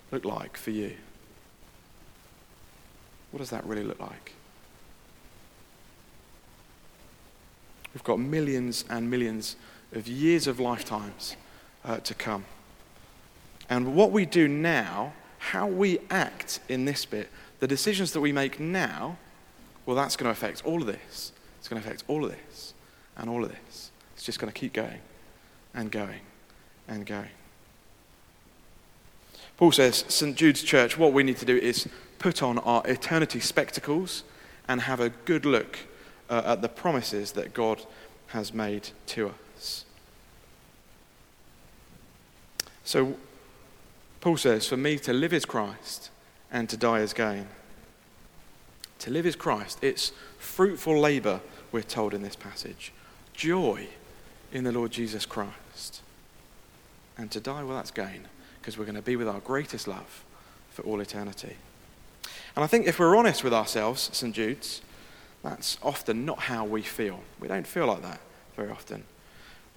look 0.10 0.24
like 0.24 0.56
for 0.56 0.72
you? 0.72 0.94
What 3.32 3.40
does 3.40 3.50
that 3.50 3.66
really 3.66 3.84
look 3.84 4.00
like? 4.00 4.32
We've 7.94 8.06
got 8.06 8.20
millions 8.20 8.86
and 8.90 9.12
millions 9.12 9.58
of 9.92 10.08
years 10.08 10.48
of 10.48 10.62
lifetimes 10.62 11.36
uh, 11.84 11.98
to 11.98 12.14
come. 12.14 12.46
And 13.70 13.96
what 13.96 14.12
we 14.12 14.26
do 14.26 14.48
now, 14.48 15.12
how 15.40 15.68
we 15.68 16.00
act 16.10 16.62
in 16.70 16.86
this 16.86 17.04
bit, 17.04 17.30
the 17.60 17.68
decisions 17.68 18.14
that 18.14 18.22
we 18.22 18.32
make 18.32 18.62
now, 18.62 19.18
well, 19.86 19.98
that's 19.98 20.16
going 20.16 20.28
to 20.28 20.32
affect 20.32 20.66
all 20.66 20.80
of 20.80 20.88
this. 20.88 21.34
It's 21.60 21.68
going 21.68 21.82
to 21.82 21.86
affect 21.86 22.06
all 22.08 22.24
of 22.24 22.32
this 22.32 22.74
and 23.18 23.30
all 23.30 23.44
of 23.44 23.50
this. 23.50 23.92
It's 24.14 24.24
just 24.24 24.40
going 24.40 24.52
to 24.52 24.58
keep 24.58 24.72
going 24.72 25.02
and 25.76 25.92
going 25.92 26.22
and 26.88 27.06
going. 27.06 27.30
Paul 29.58 29.72
says, 29.72 30.06
St. 30.08 30.36
Jude's 30.36 30.64
Church, 30.64 30.98
what 30.98 31.14
we 31.14 31.24
need 31.24 31.38
to 31.38 31.46
do 31.46 31.56
is 31.56 31.88
put 32.20 32.42
on 32.42 32.58
our 32.60 32.82
eternity 32.86 33.40
spectacles 33.40 34.24
and 34.68 34.82
have 34.82 35.00
a 35.00 35.10
good 35.10 35.46
look 35.46 35.80
uh, 36.30 36.42
at 36.46 36.62
the 36.62 36.70
promises 36.70 37.34
that 37.34 37.54
God 37.54 37.82
has 38.28 38.54
made 38.54 38.90
to 39.08 39.32
us. 39.56 39.86
So, 42.84 43.16
Paul 44.22 44.38
says, 44.38 44.68
For 44.68 44.78
me 44.78 44.98
to 45.00 45.14
live 45.14 45.34
is 45.34 45.46
Christ 45.46 46.10
and 46.52 46.70
to 46.70 46.78
die 46.78 47.00
is 47.00 47.14
gain. 47.14 47.48
To 49.00 49.12
live 49.12 49.26
is 49.26 49.36
Christ. 49.36 49.80
It's 49.82 50.12
fruitful 50.38 51.00
labor, 51.00 51.42
we're 51.72 51.84
told 51.84 52.14
in 52.14 52.24
this 52.24 52.36
passage. 52.36 52.92
Joy 53.34 53.88
in 54.56 54.64
the 54.64 54.72
Lord 54.72 54.90
Jesus 54.90 55.26
Christ. 55.26 56.02
And 57.18 57.30
to 57.32 57.42
die, 57.42 57.62
well, 57.62 57.76
that's 57.76 57.92
gain, 57.92 58.30
because 58.62 58.78
we're 58.78 58.86
going 58.86 58.96
to 58.96 59.02
be 59.02 59.18
with 59.18 59.28
our 59.28 59.42
greatest 59.42 59.86
love 59.86 60.24
for 60.70 60.82
all 60.84 61.02
eternity. 61.02 61.58
And 62.56 62.64
I 62.64 62.68
think 62.68 62.88
if 62.88 62.98
we're 62.98 63.18
honest 63.18 63.44
with 63.44 63.54
ourselves, 63.54 64.10
St. 64.14 64.34
Jude's, 64.34 64.82
that's 65.44 65.78
often 65.84 66.26
not 66.26 66.40
how 66.40 66.64
we 66.64 66.82
feel. 66.82 67.20
We 67.42 67.50
don't 67.50 67.68
feel 67.68 67.86
like 67.88 68.02
that 68.04 68.22
very 68.56 68.72
often. 68.72 69.04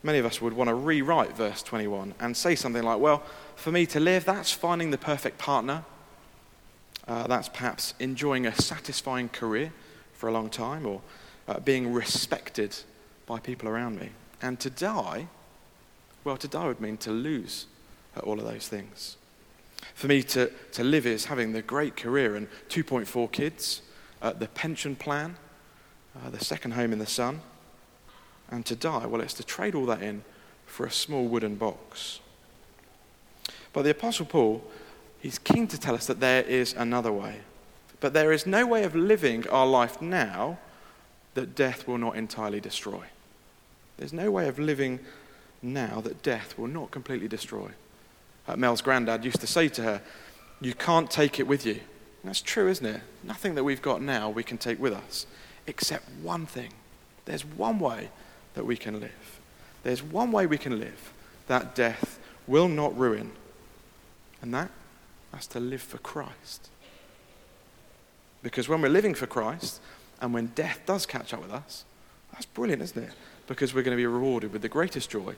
Many 0.04 0.18
of 0.18 0.24
us 0.24 0.40
would 0.40 0.52
want 0.52 0.68
to 0.68 0.74
rewrite 0.74 1.36
verse 1.36 1.60
21 1.64 2.14
and 2.20 2.36
say 2.36 2.54
something 2.54 2.84
like, 2.84 3.00
well, 3.00 3.24
for 3.56 3.72
me 3.72 3.84
to 3.86 3.98
live, 3.98 4.24
that's 4.24 4.52
finding 4.52 4.92
the 4.92 4.98
perfect 4.98 5.38
partner. 5.38 5.84
Uh, 7.08 7.26
that's 7.26 7.48
perhaps 7.48 7.94
enjoying 7.98 8.46
a 8.46 8.54
satisfying 8.54 9.28
career 9.28 9.72
for 10.12 10.28
a 10.28 10.32
long 10.32 10.48
time 10.48 10.86
or 10.86 11.00
uh, 11.48 11.58
being 11.58 11.92
respected 11.92 12.76
by 13.26 13.40
people 13.40 13.68
around 13.68 13.98
me. 13.98 14.10
And 14.40 14.58
to 14.60 14.70
die, 14.70 15.28
well, 16.24 16.36
to 16.36 16.48
die 16.48 16.66
would 16.66 16.80
mean 16.80 16.96
to 16.98 17.10
lose 17.10 17.66
all 18.22 18.38
of 18.38 18.44
those 18.44 18.68
things. 18.68 19.16
For 19.94 20.06
me 20.06 20.22
to, 20.24 20.50
to 20.72 20.84
live 20.84 21.06
is 21.06 21.26
having 21.26 21.52
the 21.52 21.62
great 21.62 21.96
career 21.96 22.36
and 22.36 22.48
2.4 22.68 23.30
kids, 23.32 23.82
uh, 24.22 24.32
the 24.32 24.48
pension 24.48 24.96
plan, 24.96 25.36
uh, 26.16 26.30
the 26.30 26.44
second 26.44 26.72
home 26.72 26.92
in 26.92 26.98
the 26.98 27.06
sun, 27.06 27.40
and 28.50 28.64
to 28.66 28.74
die, 28.74 29.06
well, 29.06 29.20
it's 29.20 29.34
to 29.34 29.44
trade 29.44 29.74
all 29.74 29.86
that 29.86 30.02
in 30.02 30.24
for 30.66 30.86
a 30.86 30.90
small 30.90 31.26
wooden 31.26 31.56
box. 31.56 32.20
But 33.72 33.82
the 33.82 33.90
Apostle 33.90 34.26
Paul, 34.26 34.64
he's 35.20 35.38
keen 35.38 35.66
to 35.68 35.78
tell 35.78 35.94
us 35.94 36.06
that 36.06 36.20
there 36.20 36.42
is 36.42 36.72
another 36.74 37.12
way. 37.12 37.40
But 38.00 38.12
there 38.12 38.32
is 38.32 38.46
no 38.46 38.66
way 38.66 38.84
of 38.84 38.94
living 38.94 39.48
our 39.48 39.66
life 39.66 40.00
now 40.00 40.58
that 41.34 41.54
death 41.54 41.86
will 41.86 41.98
not 41.98 42.16
entirely 42.16 42.60
destroy. 42.60 43.04
There's 43.98 44.12
no 44.12 44.30
way 44.30 44.48
of 44.48 44.58
living 44.58 45.00
now 45.60 46.00
that 46.00 46.22
death 46.22 46.56
will 46.56 46.68
not 46.68 46.90
completely 46.90 47.28
destroy. 47.28 47.70
Uh, 48.46 48.56
Mel's 48.56 48.80
granddad 48.80 49.24
used 49.24 49.40
to 49.40 49.46
say 49.46 49.68
to 49.68 49.82
her, 49.82 50.02
You 50.60 50.72
can't 50.72 51.10
take 51.10 51.38
it 51.38 51.46
with 51.46 51.66
you. 51.66 51.74
And 51.74 52.30
that's 52.30 52.40
true, 52.40 52.68
isn't 52.68 52.86
it? 52.86 53.02
Nothing 53.22 53.54
that 53.56 53.64
we've 53.64 53.82
got 53.82 54.00
now 54.00 54.30
we 54.30 54.42
can 54.42 54.56
take 54.56 54.80
with 54.80 54.92
us, 54.92 55.26
except 55.66 56.08
one 56.22 56.46
thing. 56.46 56.72
There's 57.26 57.44
one 57.44 57.78
way 57.78 58.08
that 58.54 58.64
we 58.64 58.76
can 58.76 59.00
live. 59.00 59.40
There's 59.82 60.02
one 60.02 60.32
way 60.32 60.46
we 60.46 60.58
can 60.58 60.80
live 60.80 61.12
that 61.48 61.74
death 61.74 62.18
will 62.46 62.68
not 62.68 62.96
ruin. 62.96 63.32
And 64.40 64.54
that, 64.54 64.70
that's 65.32 65.46
to 65.48 65.60
live 65.60 65.82
for 65.82 65.98
Christ. 65.98 66.68
Because 68.42 68.68
when 68.68 68.80
we're 68.80 68.88
living 68.88 69.14
for 69.14 69.26
Christ, 69.26 69.80
and 70.20 70.32
when 70.32 70.46
death 70.54 70.80
does 70.86 71.06
catch 71.06 71.34
up 71.34 71.42
with 71.42 71.50
us, 71.52 71.84
that's 72.32 72.46
brilliant, 72.46 72.82
isn't 72.82 73.04
it? 73.04 73.12
Because 73.48 73.74
we're 73.74 73.82
going 73.82 73.96
to 73.96 74.00
be 74.00 74.06
rewarded 74.06 74.52
with 74.52 74.62
the 74.62 74.68
greatest 74.68 75.10
joy. 75.10 75.34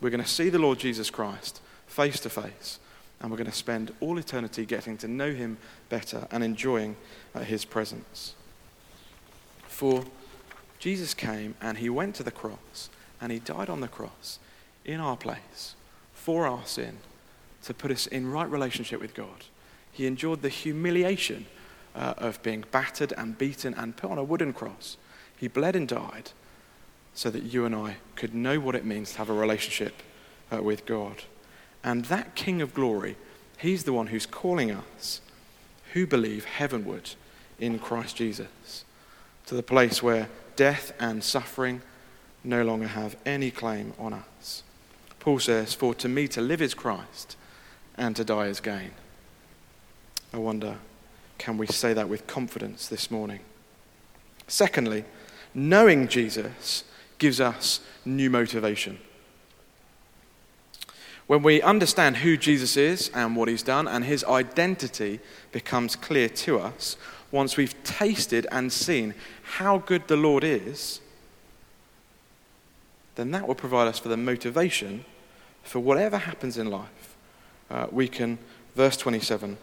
We're 0.00 0.10
going 0.10 0.22
to 0.22 0.28
see 0.28 0.48
the 0.48 0.58
Lord 0.60 0.78
Jesus 0.78 1.10
Christ 1.10 1.60
face 1.88 2.20
to 2.20 2.30
face, 2.30 2.78
and 3.20 3.30
we're 3.30 3.36
going 3.36 3.50
to 3.50 3.56
spend 3.56 3.92
all 4.00 4.18
eternity 4.18 4.64
getting 4.64 4.96
to 4.98 5.08
know 5.08 5.32
him 5.32 5.56
better 5.88 6.28
and 6.30 6.44
enjoying 6.44 6.94
uh, 7.34 7.40
his 7.40 7.64
presence. 7.64 8.34
For 9.66 10.04
Jesus 10.78 11.14
came 11.14 11.54
and 11.60 11.78
he 11.78 11.88
went 11.88 12.14
to 12.16 12.22
the 12.22 12.30
cross 12.30 12.90
and 13.20 13.32
he 13.32 13.38
died 13.38 13.70
on 13.70 13.80
the 13.80 13.88
cross 13.88 14.38
in 14.84 15.00
our 15.00 15.16
place 15.16 15.74
for 16.12 16.46
our 16.46 16.64
sin 16.64 16.98
to 17.62 17.74
put 17.74 17.90
us 17.90 18.06
in 18.06 18.30
right 18.30 18.48
relationship 18.50 19.00
with 19.00 19.14
God. 19.14 19.44
He 19.90 20.06
endured 20.06 20.42
the 20.42 20.48
humiliation 20.48 21.46
uh, 21.94 22.14
of 22.18 22.42
being 22.42 22.64
battered 22.70 23.12
and 23.16 23.38
beaten 23.38 23.74
and 23.74 23.96
put 23.96 24.10
on 24.10 24.18
a 24.18 24.24
wooden 24.24 24.52
cross. 24.52 24.96
He 25.36 25.48
bled 25.48 25.76
and 25.76 25.88
died 25.88 26.32
so 27.14 27.30
that 27.30 27.44
you 27.44 27.64
and 27.64 27.74
I 27.74 27.96
could 28.16 28.34
know 28.34 28.58
what 28.60 28.74
it 28.74 28.84
means 28.84 29.12
to 29.12 29.18
have 29.18 29.30
a 29.30 29.34
relationship 29.34 29.94
uh, 30.52 30.62
with 30.62 30.84
God. 30.84 31.22
And 31.82 32.06
that 32.06 32.34
King 32.34 32.60
of 32.60 32.74
glory, 32.74 33.16
he's 33.58 33.84
the 33.84 33.92
one 33.92 34.08
who's 34.08 34.26
calling 34.26 34.70
us 34.70 35.20
who 35.92 36.06
believe 36.06 36.44
heavenward 36.44 37.10
in 37.58 37.78
Christ 37.78 38.16
Jesus 38.16 38.84
to 39.46 39.54
the 39.54 39.62
place 39.62 40.02
where 40.02 40.28
death 40.56 40.92
and 40.98 41.22
suffering 41.22 41.82
no 42.42 42.64
longer 42.64 42.88
have 42.88 43.16
any 43.24 43.50
claim 43.50 43.92
on 43.98 44.12
us. 44.12 44.62
Paul 45.20 45.38
says, 45.38 45.72
For 45.72 45.94
to 45.94 46.08
me 46.08 46.28
to 46.28 46.40
live 46.40 46.60
is 46.60 46.74
Christ, 46.74 47.36
and 47.96 48.16
to 48.16 48.24
die 48.24 48.46
is 48.46 48.60
gain. 48.60 48.90
I 50.32 50.38
wonder 50.38 50.78
can 51.38 51.58
we 51.58 51.66
say 51.66 51.92
that 51.92 52.08
with 52.08 52.26
confidence 52.26 52.88
this 52.88 53.10
morning? 53.10 53.40
Secondly, 54.46 55.04
knowing 55.52 56.08
Jesus 56.08 56.84
gives 57.18 57.40
us 57.40 57.80
new 58.04 58.30
motivation. 58.30 58.98
When 61.26 61.42
we 61.42 61.62
understand 61.62 62.18
who 62.18 62.36
Jesus 62.36 62.76
is 62.76 63.10
and 63.14 63.34
what 63.34 63.48
he's 63.48 63.62
done, 63.62 63.88
and 63.88 64.04
his 64.04 64.24
identity 64.24 65.20
becomes 65.52 65.96
clear 65.96 66.28
to 66.28 66.58
us, 66.58 66.96
once 67.30 67.56
we've 67.56 67.82
tasted 67.82 68.46
and 68.52 68.72
seen 68.72 69.14
how 69.42 69.78
good 69.78 70.06
the 70.06 70.16
Lord 70.16 70.44
is, 70.44 71.00
then 73.14 73.30
that 73.30 73.48
will 73.48 73.54
provide 73.54 73.88
us 73.88 73.98
for 73.98 74.08
the 74.08 74.16
motivation 74.16 75.04
for 75.62 75.80
whatever 75.80 76.18
happens 76.18 76.58
in 76.58 76.70
life. 76.70 77.16
Uh, 77.70 77.86
we 77.90 78.06
can, 78.06 78.38
verse 78.76 78.96
27, 78.96 79.56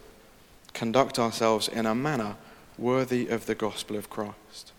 conduct 0.73 1.19
ourselves 1.19 1.67
in 1.67 1.85
a 1.85 1.93
manner 1.93 2.35
worthy 2.77 3.27
of 3.27 3.45
the 3.45 3.55
gospel 3.55 3.95
of 3.95 4.09
Christ. 4.09 4.71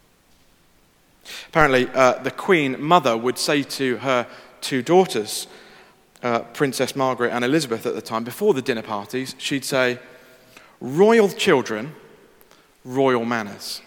Apparently, 1.48 1.88
uh, 1.94 2.14
the 2.22 2.30
Queen 2.30 2.80
Mother 2.82 3.16
would 3.16 3.38
say 3.38 3.62
to 3.62 3.98
her 3.98 4.26
two 4.60 4.82
daughters, 4.82 5.46
uh, 6.22 6.40
Princess 6.40 6.94
Margaret 6.94 7.32
and 7.32 7.44
Elizabeth 7.44 7.86
at 7.86 7.94
the 7.94 8.02
time, 8.02 8.24
before 8.24 8.54
the 8.54 8.62
dinner 8.62 8.82
parties, 8.82 9.34
she'd 9.38 9.64
say, 9.64 9.98
Royal 10.80 11.28
children, 11.28 11.94
royal 12.84 13.24
manners. 13.24 13.82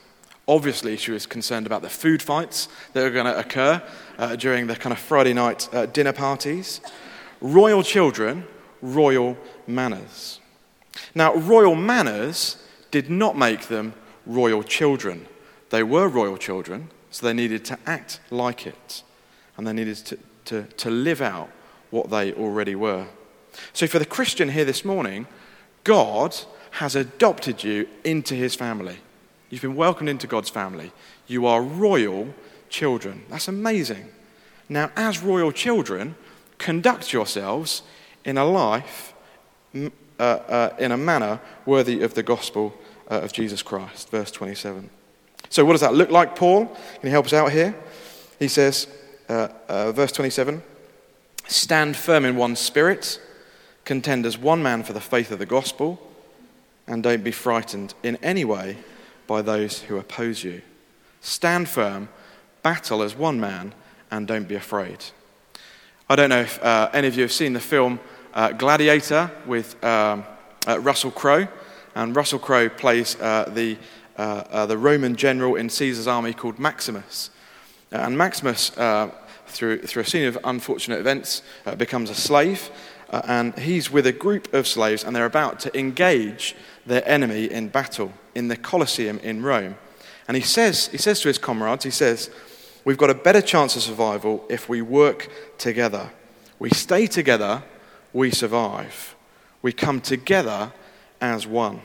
Obviously, 0.48 0.96
she 0.96 1.12
was 1.12 1.26
concerned 1.26 1.66
about 1.66 1.82
the 1.82 1.90
food 1.90 2.22
fights 2.22 2.70
that 2.94 3.04
were 3.04 3.10
going 3.10 3.26
to 3.26 3.38
occur 3.38 3.82
uh, 4.18 4.36
during 4.36 4.68
the 4.68 4.76
kind 4.76 4.94
of 4.94 5.00
Friday 5.00 5.34
night 5.34 5.68
uh, 5.74 5.88
dinner 5.88 6.14
parties. 6.14 6.82
Royal 7.42 7.84
children, 7.84 8.46
royal 8.82 9.38
manners. 9.68 10.40
Now, 11.14 11.36
royal 11.36 11.76
manners 11.76 12.64
did 12.92 13.10
not 13.10 13.38
make 13.38 13.68
them 13.68 13.94
royal 14.26 14.64
children. 14.64 15.28
They 15.72 15.84
were 15.84 16.08
royal 16.08 16.38
children, 16.38 16.90
so 17.16 17.26
they 17.26 17.34
needed 17.34 17.64
to 17.64 17.80
act 17.86 18.20
like 18.30 18.68
it, 18.68 19.02
and 19.56 19.66
they 19.66 19.72
needed 19.72 19.96
to, 19.96 20.20
to, 20.44 20.64
to 20.64 20.90
live 20.90 21.22
out 21.22 21.50
what 21.90 22.10
they 22.10 22.34
already 22.34 22.76
were. 22.76 23.08
So, 23.72 23.88
for 23.88 24.00
the 24.00 24.06
Christian 24.06 24.50
here 24.50 24.66
this 24.66 24.84
morning, 24.84 25.26
God 25.86 26.36
has 26.72 26.94
adopted 26.94 27.64
you 27.64 27.88
into 28.04 28.36
his 28.36 28.54
family. 28.54 28.98
You've 29.50 29.62
been 29.62 29.78
welcomed 29.78 30.10
into 30.10 30.28
God's 30.28 30.50
family. 30.50 30.92
You 31.26 31.46
are 31.46 31.62
royal 31.62 32.34
children. 32.68 33.24
That's 33.30 33.48
amazing. 33.48 34.10
Now, 34.68 34.92
as 34.98 35.24
royal 35.24 35.54
children, 35.54 36.16
conduct 36.58 37.14
yourselves 37.14 37.84
in 38.26 38.38
a 38.38 38.44
life 38.44 39.14
uh, 39.74 39.90
uh, 40.20 40.76
in 40.78 40.92
a 40.92 40.98
manner 40.98 41.40
worthy 41.66 42.02
of 42.02 42.14
the 42.14 42.24
gospel 42.24 42.78
uh, 43.10 43.22
of 43.22 43.32
Jesus 43.32 43.64
Christ. 43.64 44.10
Verse 44.10 44.32
27. 44.32 44.90
So, 45.50 45.66
what 45.66 45.74
does 45.74 45.82
that 45.82 45.94
look 45.94 46.10
like, 46.10 46.36
Paul? 46.36 46.66
Can 46.66 47.04
you 47.04 47.10
help 47.10 47.26
us 47.26 47.34
out 47.34 47.52
here? 47.52 47.76
He 48.40 48.48
says, 48.48 48.88
uh, 49.30 49.50
uh, 49.68 49.92
verse 49.92 50.12
27 50.12 50.62
Stand 51.48 51.96
firm 51.96 52.26
in 52.26 52.36
one 52.36 52.56
spirit, 52.56 53.20
contend 53.84 54.26
as 54.26 54.38
one 54.38 54.64
man 54.64 54.84
for 54.84 54.94
the 54.94 55.02
faith 55.02 55.32
of 55.32 55.40
the 55.40 55.46
gospel, 55.46 56.02
and 56.88 57.04
don't 57.04 57.24
be 57.24 57.32
frightened 57.32 57.94
in 58.04 58.18
any 58.18 58.46
way 58.46 58.78
by 59.28 59.42
those 59.42 59.82
who 59.82 59.98
oppose 59.98 60.44
you. 60.44 60.62
Stand 61.22 61.68
firm, 61.68 62.10
battle 62.62 63.02
as 63.02 63.16
one 63.16 63.40
man, 63.40 63.74
and 64.12 64.28
don't 64.28 64.48
be 64.48 64.56
afraid. 64.56 64.98
I 66.10 66.16
don't 66.16 66.30
know 66.30 66.42
if 66.42 66.64
uh, 66.64 66.90
any 66.94 67.08
of 67.08 67.16
you 67.16 67.24
have 67.24 67.32
seen 67.32 67.54
the 67.54 67.60
film 67.60 68.00
uh, 68.34 68.52
Gladiator 68.52 69.32
with 69.48 69.84
um, 69.84 70.24
uh, 70.68 70.80
Russell 70.80 71.12
Crowe. 71.12 71.48
And 71.96 72.16
Russell 72.16 72.40
Crowe 72.40 72.70
plays 72.70 73.20
uh, 73.20 73.50
the, 73.54 73.78
Uh, 74.18 74.44
uh, 74.50 74.66
the 74.66 74.78
Roman 74.78 75.16
general 75.16 75.56
in 75.56 75.70
Caesar's 75.70 76.08
army 76.08 76.34
called 76.34 76.60
Maximus. 76.60 77.30
Uh, 77.92 77.98
and 77.98 78.18
Maximus, 78.18 78.70
through, 79.48 79.82
through 79.82 80.02
a 80.02 80.06
scene 80.06 80.26
of 80.26 80.38
unfortunate 80.44 81.00
events, 81.00 81.42
becomes 81.78 82.10
a 82.10 82.16
slave. 82.16 82.70
and 83.12 83.58
he's 83.60 83.92
with 83.92 84.08
a 84.08 84.12
group 84.12 84.54
of 84.54 84.68
slaves, 84.68 85.04
and 85.04 85.16
they're 85.16 85.26
about 85.26 85.60
to 85.62 85.78
engage 85.78 86.56
their 86.86 87.08
enemy 87.08 87.46
in 87.46 87.70
battle 87.70 88.12
in 88.34 88.48
the 88.48 88.58
Colosseum 88.58 89.20
in 89.20 89.44
Rome. 89.44 89.76
And 90.28 90.36
he 90.36 90.44
says, 90.44 90.88
he 90.88 90.98
says 90.98 91.22
to 91.22 91.28
his 91.28 91.38
comrades, 91.38 91.84
he 91.84 91.92
says, 91.92 92.30
We've 92.84 92.98
got 92.98 93.10
a 93.10 93.16
better 93.16 93.42
chance 93.42 93.76
of 93.76 93.82
survival 93.82 94.46
if 94.50 94.70
we 94.70 94.82
work 94.82 95.30
together. 95.58 96.12
We 96.60 96.70
stay 96.70 97.08
together 97.08 97.64
we 98.16 98.32
survive. 98.32 99.14
We 99.62 99.74
come 99.74 100.00
together 100.00 100.72
as 101.20 101.46
one. 101.46 101.82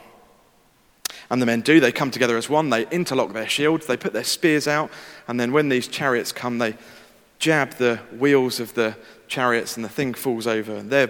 And 1.31 1.40
the 1.40 1.47
men 1.47 1.61
do. 1.61 1.79
They 1.79 1.93
come 1.93 2.11
together 2.11 2.37
as 2.37 2.49
one. 2.49 2.71
They 2.71 2.87
interlock 2.88 3.33
their 3.33 3.49
shields. 3.49 3.87
They 3.87 3.97
put 3.97 4.12
their 4.12 4.25
spears 4.25 4.66
out. 4.66 4.90
And 5.29 5.38
then 5.38 5.53
when 5.53 5.69
these 5.69 5.87
chariots 5.87 6.33
come, 6.33 6.59
they 6.59 6.77
jab 7.38 7.75
the 7.75 7.97
wheels 8.19 8.59
of 8.59 8.75
the 8.75 8.97
chariots 9.29 9.77
and 9.77 9.85
the 9.85 9.88
thing 9.88 10.12
falls 10.12 10.47
over. 10.47 10.75
And 10.75 10.90
they 10.90 11.09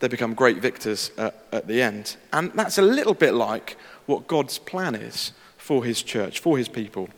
they 0.00 0.08
become 0.08 0.34
great 0.34 0.58
victors 0.58 1.12
at, 1.16 1.34
at 1.52 1.66
the 1.66 1.80
end. 1.80 2.16
And 2.32 2.52
that's 2.52 2.76
a 2.76 2.82
little 2.82 3.14
bit 3.14 3.32
like 3.32 3.78
what 4.04 4.26
God's 4.26 4.58
plan 4.58 4.94
is 4.94 5.32
for 5.56 5.84
his 5.84 6.02
church, 6.02 6.40
for 6.40 6.58
his 6.58 6.68
people. 6.68 7.08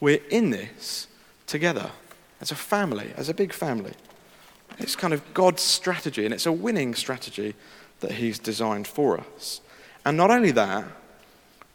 We're 0.00 0.22
in 0.30 0.48
this 0.48 1.06
together 1.46 1.90
as 2.40 2.50
a 2.50 2.54
family, 2.54 3.12
as 3.16 3.28
a 3.28 3.34
big 3.34 3.52
family. 3.52 3.92
It's 4.78 4.96
kind 4.96 5.12
of 5.12 5.34
God's 5.34 5.62
strategy, 5.62 6.24
and 6.24 6.32
it's 6.32 6.46
a 6.46 6.52
winning 6.52 6.94
strategy 6.94 7.54
that 8.00 8.12
He's 8.12 8.38
designed 8.38 8.86
for 8.86 9.20
us. 9.20 9.60
And 10.06 10.16
not 10.16 10.30
only 10.30 10.52
that, 10.52 10.84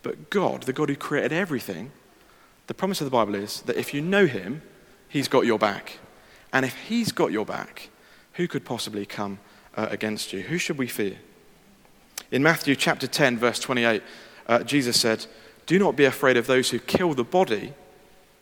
but 0.05 0.29
God, 0.29 0.63
the 0.63 0.71
God 0.71 0.89
who 0.89 0.95
created 0.95 1.33
everything, 1.33 1.91
the 2.67 2.75
promise 2.75 3.01
of 3.01 3.05
the 3.05 3.11
Bible 3.11 3.33
is 3.33 3.61
that 3.61 3.75
if 3.75 3.91
you 3.91 4.03
know 4.03 4.27
Him, 4.27 4.61
He's 5.09 5.27
got 5.27 5.47
your 5.47 5.57
back. 5.57 5.97
And 6.53 6.63
if 6.63 6.75
He's 6.75 7.11
got 7.11 7.31
your 7.31 7.43
back, 7.43 7.89
who 8.33 8.47
could 8.47 8.63
possibly 8.63 9.07
come 9.07 9.39
uh, 9.75 9.87
against 9.89 10.31
you? 10.31 10.41
Who 10.41 10.59
should 10.59 10.77
we 10.77 10.85
fear? 10.85 11.17
In 12.29 12.43
Matthew 12.43 12.75
chapter 12.75 13.07
10, 13.07 13.39
verse 13.39 13.57
28, 13.57 14.03
uh, 14.45 14.63
Jesus 14.63 15.01
said, 15.01 15.25
Do 15.65 15.79
not 15.79 15.95
be 15.95 16.05
afraid 16.05 16.37
of 16.37 16.45
those 16.45 16.69
who 16.69 16.77
kill 16.77 17.15
the 17.15 17.23
body, 17.23 17.73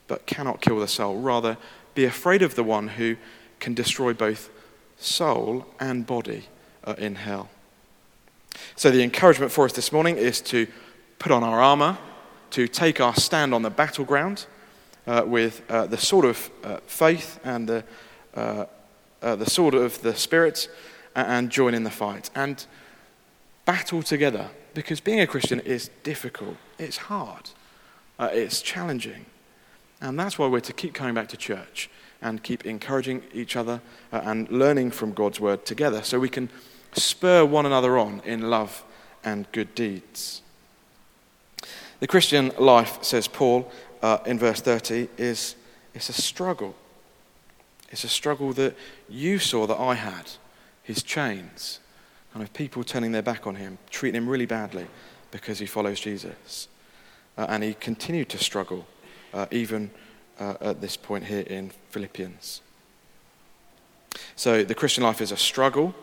but 0.09 0.25
cannot 0.25 0.59
kill 0.59 0.81
the 0.81 0.87
soul. 0.89 1.21
Rather, 1.21 1.55
be 1.95 2.03
afraid 2.03 2.41
of 2.41 2.55
the 2.55 2.63
one 2.65 2.89
who 2.89 3.15
can 3.61 3.73
destroy 3.73 4.11
both 4.11 4.49
soul 4.97 5.65
and 5.79 6.05
body 6.05 6.43
uh, 6.83 6.95
in 6.97 7.15
hell. 7.15 7.49
So, 8.75 8.91
the 8.91 9.01
encouragement 9.01 9.53
for 9.53 9.63
us 9.63 9.71
this 9.71 9.93
morning 9.93 10.17
is 10.17 10.41
to 10.41 10.67
put 11.23 11.31
on 11.31 11.41
our 11.41 11.61
armor, 11.61 11.97
to 12.49 12.67
take 12.67 12.99
our 12.99 13.15
stand 13.15 13.53
on 13.53 13.61
the 13.61 13.69
battleground, 13.69 14.45
uh, 15.07 15.23
with 15.25 15.61
uh, 15.71 15.87
the 15.87 15.95
sword 15.95 16.25
of 16.25 16.51
uh, 16.65 16.75
faith 16.85 17.39
and 17.45 17.69
the, 17.69 17.81
uh, 18.35 18.65
uh, 19.21 19.33
the 19.37 19.49
sword 19.49 19.73
of 19.73 20.01
the 20.01 20.13
Spirit 20.13 20.67
and, 21.15 21.49
join 21.49 21.73
in 21.73 21.85
the 21.85 21.89
fight 21.89 22.29
and 22.35 22.65
battle 23.63 24.03
together 24.03 24.49
because 24.73 24.99
being 24.99 25.21
a 25.21 25.25
Christian 25.25 25.61
is 25.61 25.89
difficult, 26.03 26.57
it's 26.77 26.97
hard, 26.97 27.51
it's 28.19 28.61
challenging. 28.61 29.25
And 30.01 30.19
that's 30.19 30.37
why 30.37 30.47
we're 30.47 30.59
to 30.59 30.73
keep 30.73 30.93
coming 30.93 31.13
back 31.13 31.29
to 31.29 31.37
church 31.37 31.89
and 32.21 32.43
keep 32.43 32.65
encouraging 32.65 33.23
each 33.33 33.55
other 33.55 33.79
and 34.11 34.49
learning 34.49 34.91
from 34.91 35.13
God's 35.13 35.39
word 35.39 35.65
together 35.65 36.03
so 36.03 36.19
we 36.19 36.27
can 36.27 36.49
spur 36.91 37.45
one 37.45 37.65
another 37.65 37.97
on 37.97 38.21
in 38.25 38.49
love 38.49 38.83
and 39.23 39.49
good 39.53 39.73
deeds. 39.73 40.42
The 42.03 42.07
Christian 42.07 42.51
life, 42.59 43.01
says 43.01 43.29
Paul 43.29 43.71
uh, 44.01 44.17
in 44.25 44.37
verse 44.37 44.59
30, 44.59 45.07
is 45.17 45.55
it's 45.93 46.09
a 46.09 46.13
struggle. 46.13 46.75
It's 47.91 48.03
a 48.03 48.09
struggle 48.09 48.51
that 48.55 48.75
you 49.07 49.39
saw 49.39 49.65
that 49.67 49.79
I 49.79 49.93
had. 49.93 50.31
His 50.83 51.01
chains, 51.01 51.79
kind 52.33 52.43
of 52.43 52.51
people 52.51 52.83
turning 52.83 53.13
their 53.13 53.21
back 53.21 53.47
on 53.47 53.55
him, 53.55 53.77
treating 53.89 54.21
him 54.21 54.27
really 54.27 54.45
badly 54.45 54.85
because 55.31 55.59
he 55.59 55.65
follows 55.65 56.01
Jesus. 56.01 56.67
Uh, 57.37 57.45
and 57.47 57.63
he 57.63 57.73
continued 57.73 58.27
to 58.27 58.37
struggle 58.37 58.85
uh, 59.33 59.45
even 59.49 59.89
uh, 60.41 60.55
at 60.59 60.81
this 60.81 60.97
point 60.97 61.23
here 61.23 61.45
in 61.47 61.71
Philippians. 61.91 62.59
So 64.35 64.65
the 64.65 64.75
Christian 64.75 65.05
life 65.05 65.21
is 65.21 65.31
a 65.31 65.37
struggle. 65.37 65.95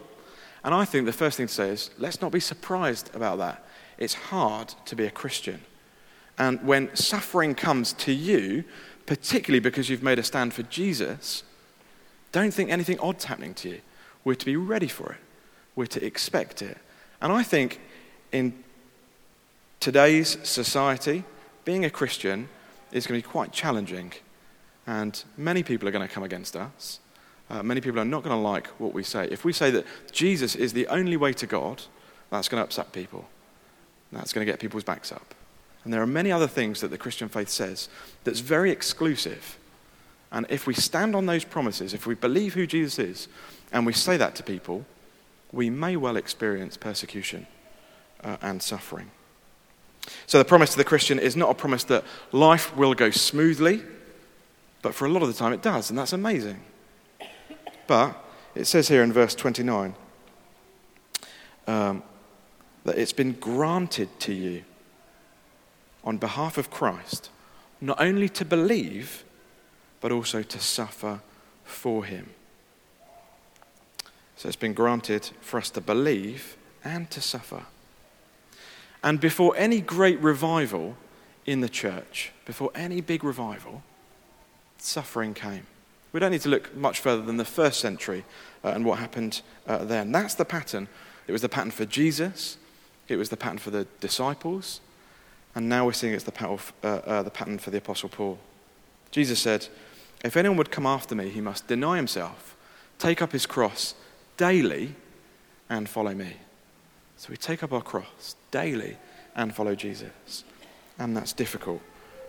And 0.64 0.74
I 0.74 0.86
think 0.86 1.04
the 1.04 1.12
first 1.12 1.36
thing 1.36 1.48
to 1.48 1.52
say 1.52 1.68
is 1.68 1.90
let's 1.98 2.22
not 2.22 2.32
be 2.32 2.40
surprised 2.40 3.14
about 3.14 3.36
that. 3.36 3.66
It's 3.98 4.14
hard 4.14 4.72
to 4.86 4.96
be 4.96 5.04
a 5.04 5.10
Christian. 5.10 5.60
And 6.38 6.62
when 6.62 6.94
suffering 6.96 7.54
comes 7.54 7.92
to 7.94 8.12
you, 8.12 8.64
particularly 9.06 9.60
because 9.60 9.90
you've 9.90 10.02
made 10.02 10.18
a 10.18 10.22
stand 10.22 10.54
for 10.54 10.62
Jesus, 10.64 11.42
don't 12.32 12.52
think 12.52 12.70
anything 12.70 12.98
odd's 13.00 13.24
happening 13.24 13.54
to 13.54 13.68
you. 13.70 13.80
We're 14.24 14.34
to 14.34 14.46
be 14.46 14.56
ready 14.56 14.88
for 14.88 15.12
it, 15.12 15.18
we're 15.74 15.86
to 15.86 16.04
expect 16.04 16.62
it. 16.62 16.78
And 17.20 17.32
I 17.32 17.42
think 17.42 17.80
in 18.32 18.62
today's 19.80 20.38
society, 20.42 21.24
being 21.64 21.84
a 21.84 21.90
Christian 21.90 22.48
is 22.92 23.06
going 23.06 23.20
to 23.20 23.26
be 23.26 23.30
quite 23.30 23.52
challenging. 23.52 24.12
And 24.86 25.22
many 25.36 25.62
people 25.62 25.88
are 25.88 25.92
going 25.92 26.06
to 26.06 26.12
come 26.12 26.22
against 26.22 26.56
us. 26.56 27.00
Uh, 27.48 27.62
many 27.62 27.80
people 27.80 28.00
are 28.00 28.04
not 28.04 28.22
going 28.22 28.34
to 28.34 28.40
like 28.40 28.68
what 28.78 28.94
we 28.94 29.02
say. 29.02 29.28
If 29.30 29.44
we 29.44 29.52
say 29.52 29.70
that 29.72 29.84
Jesus 30.12 30.54
is 30.54 30.72
the 30.72 30.86
only 30.86 31.16
way 31.16 31.32
to 31.34 31.46
God, 31.46 31.82
that's 32.30 32.48
going 32.48 32.60
to 32.60 32.64
upset 32.64 32.92
people. 32.92 33.28
That's 34.12 34.32
going 34.32 34.46
to 34.46 34.50
get 34.50 34.60
people's 34.60 34.84
backs 34.84 35.12
up. 35.12 35.34
And 35.84 35.92
there 35.92 36.02
are 36.02 36.06
many 36.06 36.30
other 36.30 36.46
things 36.46 36.80
that 36.80 36.90
the 36.90 36.98
Christian 36.98 37.28
faith 37.28 37.48
says 37.48 37.88
that's 38.24 38.40
very 38.40 38.70
exclusive. 38.70 39.58
And 40.30 40.46
if 40.50 40.66
we 40.66 40.74
stand 40.74 41.16
on 41.16 41.26
those 41.26 41.44
promises, 41.44 41.94
if 41.94 42.06
we 42.06 42.14
believe 42.14 42.54
who 42.54 42.66
Jesus 42.66 42.98
is, 42.98 43.28
and 43.72 43.86
we 43.86 43.92
say 43.92 44.16
that 44.16 44.34
to 44.36 44.42
people, 44.42 44.84
we 45.52 45.70
may 45.70 45.96
well 45.96 46.16
experience 46.16 46.76
persecution 46.76 47.46
uh, 48.22 48.36
and 48.42 48.62
suffering. 48.62 49.10
So 50.26 50.38
the 50.38 50.44
promise 50.44 50.70
to 50.72 50.76
the 50.76 50.84
Christian 50.84 51.18
is 51.18 51.36
not 51.36 51.50
a 51.50 51.54
promise 51.54 51.84
that 51.84 52.04
life 52.32 52.76
will 52.76 52.94
go 52.94 53.10
smoothly, 53.10 53.82
but 54.82 54.94
for 54.94 55.06
a 55.06 55.08
lot 55.08 55.22
of 55.22 55.28
the 55.28 55.34
time 55.34 55.52
it 55.52 55.62
does, 55.62 55.90
and 55.90 55.98
that's 55.98 56.12
amazing. 56.12 56.60
But 57.86 58.16
it 58.54 58.66
says 58.66 58.88
here 58.88 59.02
in 59.02 59.12
verse 59.12 59.34
29 59.34 59.94
um, 61.66 62.02
that 62.84 62.98
it's 62.98 63.12
been 63.12 63.32
granted 63.32 64.08
to 64.20 64.32
you 64.32 64.64
on 66.04 66.18
behalf 66.18 66.58
of 66.58 66.70
Christ 66.70 67.30
not 67.80 68.00
only 68.00 68.28
to 68.28 68.44
believe, 68.44 69.24
but 70.00 70.12
also 70.12 70.42
to 70.42 70.58
suffer 70.58 71.20
for 71.64 72.04
him. 72.04 72.30
So 74.36 74.48
it's 74.48 74.56
been 74.56 74.74
granted 74.74 75.30
for 75.40 75.58
us 75.58 75.70
to 75.70 75.80
believe 75.80 76.56
and 76.84 77.10
to 77.10 77.20
suffer. 77.20 77.64
And 79.02 79.20
before 79.20 79.54
any 79.56 79.80
great 79.80 80.20
revival 80.20 80.96
in 81.46 81.60
the 81.60 81.68
church, 81.68 82.32
before 82.44 82.70
any 82.74 83.00
big 83.00 83.24
revival, 83.24 83.82
suffering 84.78 85.34
came. 85.34 85.66
We 86.12 86.20
don't 86.20 86.32
need 86.32 86.40
to 86.42 86.48
look 86.48 86.74
much 86.74 87.00
further 87.00 87.22
than 87.22 87.36
the 87.36 87.44
first 87.44 87.80
century 87.80 88.24
uh, 88.64 88.68
and 88.68 88.84
what 88.84 88.98
happened 88.98 89.42
uh, 89.66 89.84
then. 89.84 90.12
That's 90.12 90.34
the 90.34 90.44
pattern. 90.44 90.88
It 91.26 91.32
was 91.32 91.42
the 91.42 91.48
pattern 91.48 91.70
for 91.70 91.84
Jesus, 91.84 92.56
it 93.08 93.16
was 93.16 93.28
the 93.28 93.36
pattern 93.36 93.58
for 93.58 93.70
the 93.70 93.86
disciples, 94.00 94.80
and 95.54 95.68
now 95.68 95.84
we're 95.84 95.92
seeing 95.92 96.12
it's 96.12 96.24
the 96.24 96.32
pattern, 96.32 96.58
uh, 96.82 96.86
uh, 96.86 97.22
the 97.22 97.30
pattern 97.30 97.58
for 97.58 97.70
the 97.70 97.78
Apostle 97.78 98.08
Paul. 98.08 98.38
Jesus 99.10 99.40
said, 99.40 99.68
If 100.24 100.36
anyone 100.36 100.56
would 100.58 100.70
come 100.70 100.86
after 100.86 101.14
me, 101.14 101.28
he 101.28 101.40
must 101.40 101.66
deny 101.66 101.96
himself, 101.96 102.56
take 102.98 103.20
up 103.20 103.32
his 103.32 103.46
cross 103.46 103.94
daily, 104.36 104.94
and 105.68 105.88
follow 105.88 106.14
me. 106.14 106.34
So 107.16 107.28
we 107.30 107.36
take 107.36 107.62
up 107.62 107.72
our 107.72 107.82
cross 107.82 108.36
daily 108.50 108.96
and 109.34 109.54
follow 109.54 109.74
Jesus. 109.74 110.44
And 110.98 111.16
that's 111.16 111.32
difficult, 111.32 111.80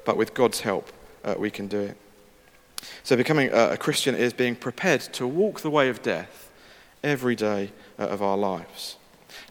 but 0.06 0.18
with 0.18 0.34
God's 0.34 0.62
help, 0.62 0.92
uh, 1.24 1.36
we 1.38 1.52
can 1.52 1.68
do 1.68 1.80
it. 1.80 1.98
So, 3.04 3.16
becoming 3.16 3.50
a 3.54 3.78
Christian 3.78 4.16
is 4.16 4.34
being 4.34 4.56
prepared 4.56 5.02
to 5.14 5.28
walk 5.28 5.62
the 5.62 5.70
way 5.70 5.90
of 5.90 6.02
death 6.02 6.50
every 7.04 7.36
day 7.36 7.72
uh, 8.00 8.08
of 8.08 8.22
our 8.22 8.38
lives. 8.38 8.98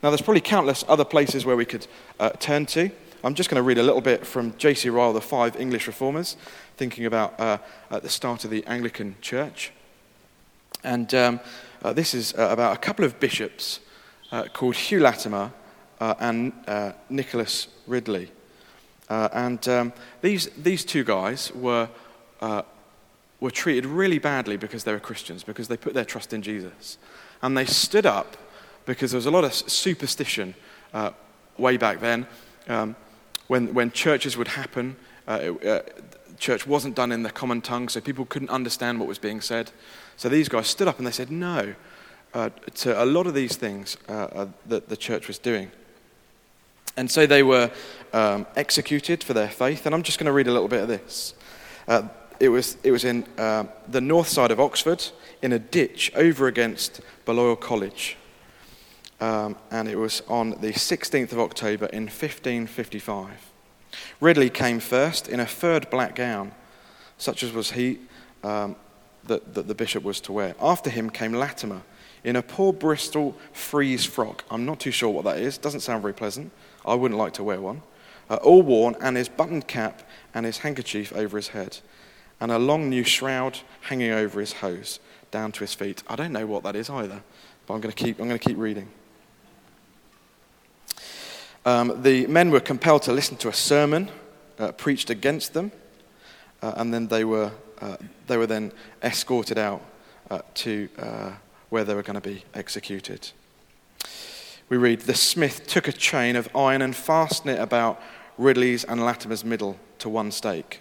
Now, 0.03 0.11
there's 0.11 0.23
probably 0.23 0.41
countless 0.41 0.85
other 0.89 1.05
places 1.05 1.45
where 1.45 1.57
we 1.57 1.65
could 1.65 1.87
uh, 2.19 2.31
turn 2.31 2.67
to. 2.67 2.91
I'm 3.23 3.35
just 3.35 3.51
going 3.51 3.57
to 3.57 3.63
read 3.63 3.77
a 3.77 3.83
little 3.83 4.01
bit 4.01 4.27
from 4.27 4.57
J.C. 4.57 4.89
Ryle, 4.89 5.13
the 5.13 5.21
five 5.21 5.55
English 5.61 5.87
reformers, 5.87 6.39
thinking 6.79 7.05
about 7.05 7.39
uh, 7.39 7.59
at 7.91 8.03
the 8.03 8.09
start 8.09 8.45
of 8.45 8.51
the 8.51 8.65
Anglican 8.67 9.17
Church. 9.21 9.73
And 10.83 11.13
um, 11.15 11.41
uh, 11.83 11.93
this 11.93 12.15
is 12.15 12.33
uh, 12.35 12.49
about 12.51 12.75
a 12.75 12.81
couple 12.81 13.05
of 13.05 13.21
bishops 13.21 13.81
uh, 14.33 14.45
called 14.45 14.75
Hugh 14.75 15.01
Latimer 15.01 15.53
and 16.01 16.55
Nicholas 17.11 17.69
Ridley. 17.87 18.31
and 19.11 19.69
um, 19.69 19.93
these, 20.23 20.47
these 20.57 20.83
two 20.83 21.05
guys 21.05 21.53
were 21.55 21.91
were 23.41 23.51
treated 23.51 23.87
really 23.87 24.19
badly 24.19 24.57
because 24.57 24.85
they 24.85 24.93
were 24.93 25.01
Christians, 25.01 25.43
because 25.43 25.69
they 25.69 25.77
put 25.77 25.95
their 25.95 26.05
trust 26.05 26.33
in 26.33 26.43
Jesus. 26.43 26.99
And 27.43 27.57
they 27.57 27.65
stood 27.65 28.07
up 28.07 28.37
because 28.85 29.11
there 29.11 29.19
was 29.19 29.27
a 29.27 29.31
lot 29.31 29.45
of 29.45 29.55
superstition 29.55 30.55
uh, 30.93 31.11
way 31.57 31.77
back 31.77 32.01
then. 32.01 32.27
Um, 32.69 32.97
when, 33.51 33.75
when 33.75 33.91
churches 33.91 34.37
would 34.37 34.47
happen, 34.47 34.95
uh, 35.27 35.33
uh, 35.67 35.81
church 36.39 36.69
wasn't 36.69 36.95
done 36.95 37.11
in 37.11 37.25
the 37.25 37.31
common 37.31 37.61
tongue, 37.61 37.89
so 37.89 38.01
people 38.01 38.25
couldn't 38.25 38.49
understand 38.49 39.01
what 39.01 39.09
was 39.09 39.19
being 39.19 39.41
said. 39.41 39.73
So 40.17 40.29
these 40.29 40.49
guys 40.49 40.69
stood 40.69 40.87
up 40.87 40.99
and 40.99 41.07
they 41.07 41.11
said 41.11 41.33
no 41.33 41.75
uh, 42.33 42.51
to 42.77 43.03
a 43.03 43.05
lot 43.05 43.27
of 43.27 43.35
these 43.35 43.57
things 43.57 43.97
uh, 44.09 44.47
that 44.67 44.89
the 44.89 44.97
church 44.97 45.27
was 45.27 45.37
doing. 45.37 45.73
And 46.97 47.11
so 47.11 47.27
they 47.27 47.43
were 47.43 47.73
um, 48.13 48.47
executed 48.55 49.25
for 49.25 49.33
their 49.33 49.49
faith. 49.49 49.85
And 49.85 49.97
I'm 49.97 50.05
just 50.05 50.21
going 50.21 50.27
to 50.27 50.33
read 50.33 50.47
a 50.47 50.53
little 50.53 50.69
bit 50.69 50.83
of 50.83 50.89
this. 50.89 51.35
Uh, 51.89 52.03
it 52.39 52.51
was, 52.51 52.77
it 52.85 52.93
was 52.93 53.03
in 53.03 53.27
uh, 53.37 53.65
the 53.89 54.01
north 54.01 54.29
side 54.29 54.53
of 54.53 54.61
Oxford, 54.61 55.05
in 55.43 55.53
a 55.53 55.59
ditch 55.59 56.13
over 56.15 56.47
against 56.47 57.01
Balliol 57.25 57.57
College. 57.57 58.17
Um, 59.21 59.57
and 59.71 59.89
it 59.89 59.97
was 59.97 60.23
on 60.29 60.51
the 60.51 60.73
16th 60.73 61.33
of 61.33 61.41
October 61.41 61.87
in 61.87 62.05
1555. 62.05 63.31
Ridley 64.21 64.51
came 64.51 64.81
first 64.81 65.29
in 65.29 65.41
a 65.41 65.47
furred 65.47 65.91
black 65.91 66.15
gown, 66.15 66.53
such 67.19 67.43
as 67.43 67.53
was 67.53 67.73
he 67.73 67.99
um, 68.43 68.77
that, 69.25 69.55
that 69.55 69.69
the 69.69 69.75
bishop 69.75 70.05
was 70.05 70.21
to 70.23 70.33
wear. 70.33 70.55
After 70.61 70.89
him 70.89 71.11
came 71.11 71.33
Latimer 71.33 71.83
in 72.25 72.37
a 72.37 72.43
poor 72.43 72.73
Bristol 72.73 73.37
frieze 73.53 74.05
frock. 74.05 74.45
I'm 74.51 74.65
not 74.65 74.81
too 74.81 74.91
sure 74.91 75.11
what 75.11 75.25
that 75.25 75.39
is. 75.39 75.59
Doesn't 75.59 75.81
sound 75.81 76.03
very 76.03 76.15
pleasant. 76.15 76.53
I 76.87 76.95
wouldn't 76.95 77.19
like 77.19 77.35
to 77.35 77.45
wear 77.45 77.61
one. 77.61 77.83
Uh, 78.29 78.37
all 78.37 78.63
worn, 78.63 78.97
and 79.01 79.17
his 79.17 79.29
buttoned 79.29 79.67
cap 79.67 80.03
and 80.33 80.47
his 80.47 80.59
handkerchief 80.59 81.13
over 81.13 81.37
his 81.37 81.49
head 81.49 81.79
and 82.41 82.51
a 82.51 82.59
long 82.59 82.89
new 82.89 83.05
shroud 83.05 83.59
hanging 83.83 84.11
over 84.11 84.41
his 84.41 84.55
hose 84.55 84.99
down 85.31 85.53
to 85.53 85.61
his 85.61 85.75
feet. 85.75 86.03
I 86.09 86.17
don't 86.17 86.33
know 86.33 86.47
what 86.47 86.63
that 86.63 86.75
is 86.75 86.89
either, 86.89 87.23
but 87.67 87.75
I'm 87.75 87.81
going 87.81 87.93
to 87.93 88.39
keep 88.39 88.59
reading. 88.59 88.89
Um, 91.71 92.03
the 92.03 92.27
men 92.27 92.51
were 92.51 92.59
compelled 92.59 93.03
to 93.03 93.13
listen 93.13 93.37
to 93.37 93.49
a 93.49 93.53
sermon 93.53 94.11
uh, 94.59 94.73
preached 94.73 95.09
against 95.09 95.55
them, 95.55 95.71
uh, 96.63 96.73
and 96.77 96.93
then 96.93 97.07
they 97.07 97.25
were, 97.25 97.53
uh, 97.81 97.97
they 98.27 98.37
were 98.37 98.49
then 98.49 98.73
escorted 99.05 99.57
out 99.57 99.81
uh, 100.33 100.41
to 100.55 100.89
uh, 100.99 101.31
where 101.69 101.85
they 101.85 101.95
were 101.95 102.03
going 102.03 102.21
to 102.21 102.29
be 102.29 102.43
executed. 102.55 103.31
We 104.69 104.79
read 104.79 105.03
The 105.03 105.15
smith 105.15 105.69
took 105.69 105.87
a 105.87 105.93
chain 105.93 106.35
of 106.35 106.49
iron 106.57 106.83
and 106.83 106.95
fastened 106.95 107.51
it 107.51 107.61
about 107.61 108.03
Ridley's 108.37 108.83
and 108.83 109.01
Latimer's 109.01 109.45
middle 109.45 109.79
to 110.01 110.09
one 110.09 110.33
stake. 110.33 110.81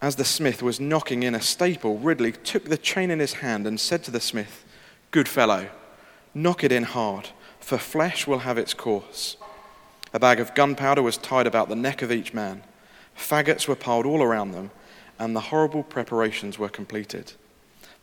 As 0.00 0.16
the 0.16 0.24
smith 0.24 0.62
was 0.62 0.80
knocking 0.80 1.22
in 1.22 1.34
a 1.34 1.42
staple, 1.42 1.98
Ridley 1.98 2.32
took 2.32 2.64
the 2.64 2.78
chain 2.78 3.10
in 3.10 3.18
his 3.18 3.34
hand 3.34 3.66
and 3.66 3.78
said 3.78 4.04
to 4.04 4.10
the 4.10 4.20
smith, 4.20 4.64
Good 5.10 5.28
fellow, 5.28 5.68
knock 6.32 6.64
it 6.64 6.72
in 6.72 6.84
hard, 6.84 7.28
for 7.68 7.76
flesh 7.76 8.26
will 8.26 8.38
have 8.38 8.56
its 8.56 8.72
course. 8.72 9.36
A 10.14 10.18
bag 10.18 10.40
of 10.40 10.54
gunpowder 10.54 11.02
was 11.02 11.18
tied 11.18 11.46
about 11.46 11.68
the 11.68 11.76
neck 11.76 12.00
of 12.00 12.10
each 12.10 12.32
man. 12.32 12.62
Faggots 13.14 13.68
were 13.68 13.76
piled 13.76 14.06
all 14.06 14.22
around 14.22 14.52
them, 14.52 14.70
and 15.18 15.36
the 15.36 15.52
horrible 15.52 15.82
preparations 15.82 16.58
were 16.58 16.70
completed. 16.70 17.34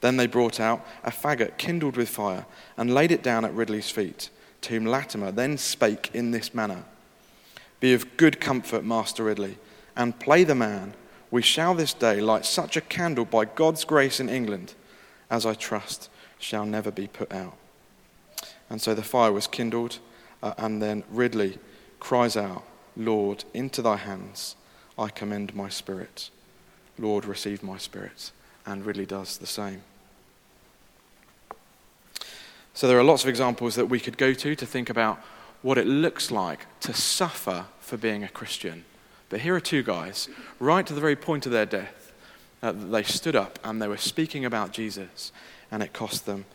Then 0.02 0.18
they 0.18 0.28
brought 0.28 0.60
out 0.60 0.86
a 1.04 1.10
faggot 1.10 1.58
kindled 1.58 1.98
with 1.98 2.10
fire 2.10 2.46
and 2.78 2.94
laid 2.94 3.12
it 3.12 3.24
down 3.24 3.44
at 3.44 3.56
Ridley's 3.56 3.90
feet, 3.90 4.30
to 4.62 4.74
whom 4.74 4.86
Latimer 4.86 5.32
then 5.32 5.58
spake 5.58 6.12
in 6.14 6.30
this 6.30 6.54
manner 6.54 6.84
Be 7.80 7.96
of 7.96 8.18
good 8.18 8.40
comfort, 8.40 8.86
Master 8.86 9.24
Ridley, 9.24 9.58
and 9.96 10.20
play 10.20 10.44
the 10.44 10.54
man. 10.54 10.94
We 11.32 11.42
shall 11.42 11.74
this 11.74 11.96
day 11.96 12.22
light 12.22 12.46
such 12.46 12.78
a 12.78 12.82
candle 12.82 13.26
by 13.26 13.46
God's 13.46 13.84
grace 13.84 14.20
in 14.20 14.30
England, 14.30 14.76
as 15.32 15.44
I 15.44 15.56
trust 15.56 16.12
shall 16.38 16.68
never 16.68 16.92
be 16.92 17.08
put 17.08 17.32
out. 17.32 17.58
And 18.70 18.82
so 18.82 18.94
the 18.94 19.04
fire 19.04 19.32
was 19.32 19.48
kindled, 19.48 20.00
uh, 20.42 20.54
and 20.58 20.82
then 20.82 21.04
Ridley 21.10 21.60
cries 22.00 22.36
out, 22.36 22.64
Lord, 22.98 23.44
into 23.54 23.82
thy 23.82 23.98
hands 23.98 24.56
I 24.98 25.10
commend 25.10 25.54
my 25.54 25.70
spirit. 25.70 26.30
Lord, 26.98 27.26
receive 27.26 27.62
my 27.62 27.78
spirit. 27.78 28.32
And 28.66 28.86
Ridley 28.86 29.06
does 29.06 29.38
the 29.38 29.46
same. 29.46 29.82
So 32.74 32.88
there 32.88 32.98
are 33.00 33.04
lots 33.04 33.24
of 33.24 33.30
examples 33.30 33.76
that 33.76 33.88
we 33.88 34.00
could 34.00 34.18
go 34.18 34.34
to 34.34 34.56
to 34.56 34.66
think 34.66 34.90
about 34.90 35.22
what 35.62 35.78
it 35.78 35.88
looks 35.88 36.32
like 36.32 36.66
to 36.82 36.94
suffer 36.94 37.66
for 37.80 37.98
being 37.98 38.24
a 38.24 38.30
Christian. 38.30 38.86
But 39.30 39.42
here 39.42 39.56
are 39.56 39.62
two 39.62 39.84
guys, 39.84 40.30
right 40.60 40.86
to 40.86 40.94
the 40.94 41.02
very 41.02 41.16
point 41.16 41.46
of 41.46 41.52
their 41.52 41.66
death, 41.66 42.14
uh, 42.62 42.72
they 42.72 43.04
stood 43.04 43.36
up 43.36 43.60
and 43.64 43.82
they 43.82 43.88
were 43.88 43.98
speaking 43.98 44.46
about 44.46 44.72
Jesus, 44.72 45.32
and 45.72 45.82
it 45.82 45.94
cost 45.94 46.26
them 46.26 46.46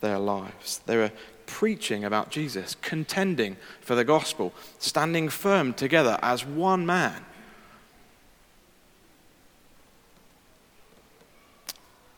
their 0.00 0.18
lives. 0.18 0.80
They 0.86 0.96
were 0.96 1.12
preaching 1.48 2.04
about 2.04 2.30
Jesus, 2.30 2.76
contending 2.82 3.56
for 3.80 3.96
the 3.96 4.04
gospel, 4.04 4.52
standing 4.78 5.28
firm 5.28 5.74
together 5.74 6.18
as 6.22 6.44
one 6.44 6.86
man. 6.86 7.24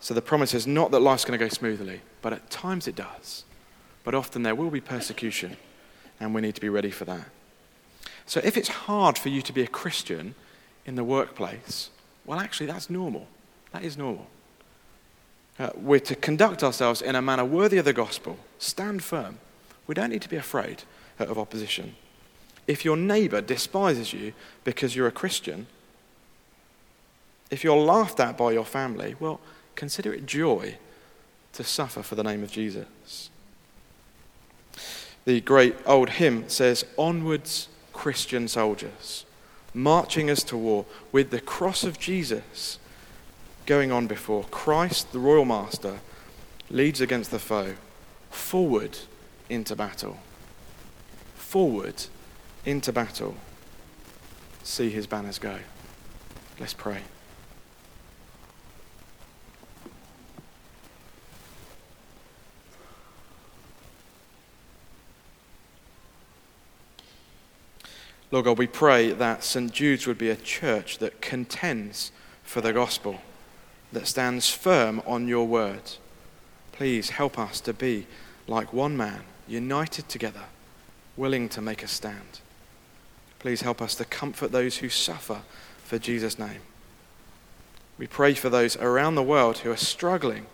So 0.00 0.12
the 0.12 0.20
promise 0.20 0.52
is 0.52 0.66
not 0.66 0.90
that 0.90 1.00
life's 1.00 1.24
going 1.24 1.38
to 1.38 1.44
go 1.44 1.48
smoothly, 1.48 2.00
but 2.20 2.32
at 2.32 2.50
times 2.50 2.88
it 2.88 2.96
does. 2.96 3.44
But 4.02 4.14
often 4.14 4.42
there 4.42 4.54
will 4.54 4.70
be 4.70 4.80
persecution, 4.80 5.56
and 6.18 6.34
we 6.34 6.40
need 6.40 6.56
to 6.56 6.60
be 6.60 6.68
ready 6.68 6.90
for 6.90 7.04
that. 7.04 7.28
So 8.26 8.40
if 8.42 8.56
it's 8.56 8.68
hard 8.68 9.16
for 9.16 9.28
you 9.28 9.42
to 9.42 9.52
be 9.52 9.62
a 9.62 9.66
Christian 9.66 10.34
in 10.84 10.96
the 10.96 11.04
workplace, 11.04 11.90
well, 12.24 12.40
actually, 12.40 12.66
that's 12.66 12.90
normal. 12.90 13.28
That 13.72 13.84
is 13.84 13.96
normal. 13.96 14.26
Uh, 15.58 15.70
we're 15.76 16.00
to 16.00 16.16
conduct 16.16 16.64
ourselves 16.64 17.02
in 17.02 17.14
a 17.14 17.22
manner 17.22 17.44
worthy 17.44 17.78
of 17.78 17.84
the 17.84 17.92
gospel. 17.92 18.38
Stand 18.60 19.02
firm. 19.02 19.38
We 19.86 19.94
don't 19.94 20.10
need 20.10 20.22
to 20.22 20.28
be 20.28 20.36
afraid 20.36 20.84
of 21.18 21.38
opposition. 21.38 21.96
If 22.68 22.84
your 22.84 22.96
neighbor 22.96 23.40
despises 23.40 24.12
you 24.12 24.34
because 24.62 24.94
you're 24.94 25.08
a 25.08 25.12
Christian, 25.12 25.66
if 27.50 27.64
you're 27.64 27.76
laughed 27.76 28.20
at 28.20 28.38
by 28.38 28.52
your 28.52 28.66
family, 28.66 29.16
well, 29.18 29.40
consider 29.74 30.12
it 30.12 30.26
joy 30.26 30.76
to 31.54 31.64
suffer 31.64 32.02
for 32.02 32.14
the 32.14 32.22
name 32.22 32.44
of 32.44 32.52
Jesus. 32.52 33.30
The 35.24 35.40
great 35.40 35.74
old 35.86 36.10
hymn 36.10 36.48
says, 36.48 36.84
Onwards, 36.96 37.68
Christian 37.94 38.46
soldiers, 38.46 39.24
marching 39.74 40.30
us 40.30 40.44
to 40.44 40.56
war 40.56 40.84
with 41.12 41.30
the 41.30 41.40
cross 41.40 41.82
of 41.82 41.98
Jesus 41.98 42.78
going 43.64 43.90
on 43.90 44.06
before. 44.06 44.44
Christ, 44.50 45.12
the 45.12 45.18
royal 45.18 45.44
master, 45.44 46.00
leads 46.68 47.00
against 47.00 47.30
the 47.30 47.38
foe, 47.38 47.74
forward 48.30 48.98
into 49.48 49.76
battle. 49.76 50.18
Forward 51.34 52.04
into 52.64 52.92
battle. 52.92 53.34
See 54.62 54.90
his 54.90 55.06
banners 55.06 55.38
go. 55.38 55.58
Let's 56.58 56.74
pray. 56.74 57.02
Lord 68.32 68.44
God, 68.44 68.58
we 68.58 68.68
pray 68.68 69.10
that 69.10 69.42
St. 69.42 69.72
Jude's 69.72 70.06
would 70.06 70.18
be 70.18 70.30
a 70.30 70.36
church 70.36 70.98
that 70.98 71.20
contends 71.20 72.12
for 72.44 72.60
the 72.60 72.72
gospel, 72.72 73.20
that 73.92 74.06
stands 74.06 74.48
firm 74.48 75.02
on 75.04 75.26
your 75.26 75.48
word. 75.48 75.82
Please 76.80 77.10
help 77.10 77.38
us 77.38 77.60
to 77.60 77.74
be 77.74 78.06
like 78.48 78.72
one 78.72 78.96
man, 78.96 79.20
united 79.46 80.08
together, 80.08 80.44
willing 81.14 81.46
to 81.46 81.60
make 81.60 81.82
a 81.82 81.86
stand. 81.86 82.40
Please 83.38 83.60
help 83.60 83.82
us 83.82 83.94
to 83.96 84.06
comfort 84.06 84.50
those 84.50 84.78
who 84.78 84.88
suffer 84.88 85.42
for 85.84 85.98
Jesus' 85.98 86.38
name. 86.38 86.62
We 87.98 88.06
pray 88.06 88.32
for 88.32 88.48
those 88.48 88.78
around 88.78 89.14
the 89.14 89.22
world 89.22 89.58
who 89.58 89.70
are 89.70 89.76
struggling 89.76 90.46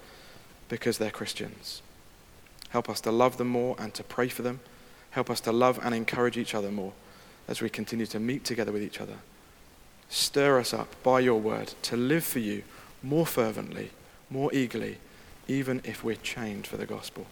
because 0.68 0.98
they're 0.98 1.12
Christians. 1.12 1.80
Help 2.70 2.90
us 2.90 3.00
to 3.02 3.12
love 3.12 3.36
them 3.36 3.46
more 3.46 3.76
and 3.78 3.94
to 3.94 4.02
pray 4.02 4.26
for 4.26 4.42
them. 4.42 4.58
Help 5.12 5.30
us 5.30 5.38
to 5.42 5.52
love 5.52 5.78
and 5.80 5.94
encourage 5.94 6.36
each 6.36 6.56
other 6.56 6.72
more 6.72 6.92
as 7.46 7.62
we 7.62 7.70
continue 7.70 8.06
to 8.06 8.18
meet 8.18 8.44
together 8.44 8.72
with 8.72 8.82
each 8.82 9.00
other. 9.00 9.18
Stir 10.08 10.58
us 10.58 10.74
up 10.74 11.00
by 11.04 11.20
your 11.20 11.38
word 11.38 11.74
to 11.82 11.96
live 11.96 12.24
for 12.24 12.40
you 12.40 12.64
more 13.00 13.26
fervently, 13.26 13.92
more 14.28 14.52
eagerly, 14.52 14.98
even 15.48 15.80
if 15.84 16.02
we're 16.02 16.16
chained 16.16 16.66
for 16.66 16.76
the 16.76 16.86
gospel. 16.86 17.26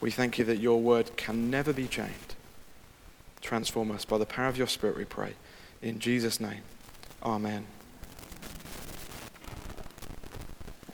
We 0.00 0.10
thank 0.10 0.38
you 0.38 0.44
that 0.46 0.58
your 0.58 0.80
word 0.80 1.16
can 1.16 1.50
never 1.50 1.72
be 1.72 1.86
chained. 1.86 2.34
Transform 3.40 3.90
us 3.90 4.04
by 4.04 4.18
the 4.18 4.26
power 4.26 4.48
of 4.48 4.56
your 4.56 4.66
Spirit, 4.66 4.96
we 4.96 5.04
pray. 5.04 5.34
In 5.80 5.98
Jesus' 5.98 6.40
name, 6.40 6.62
amen. 7.22 7.66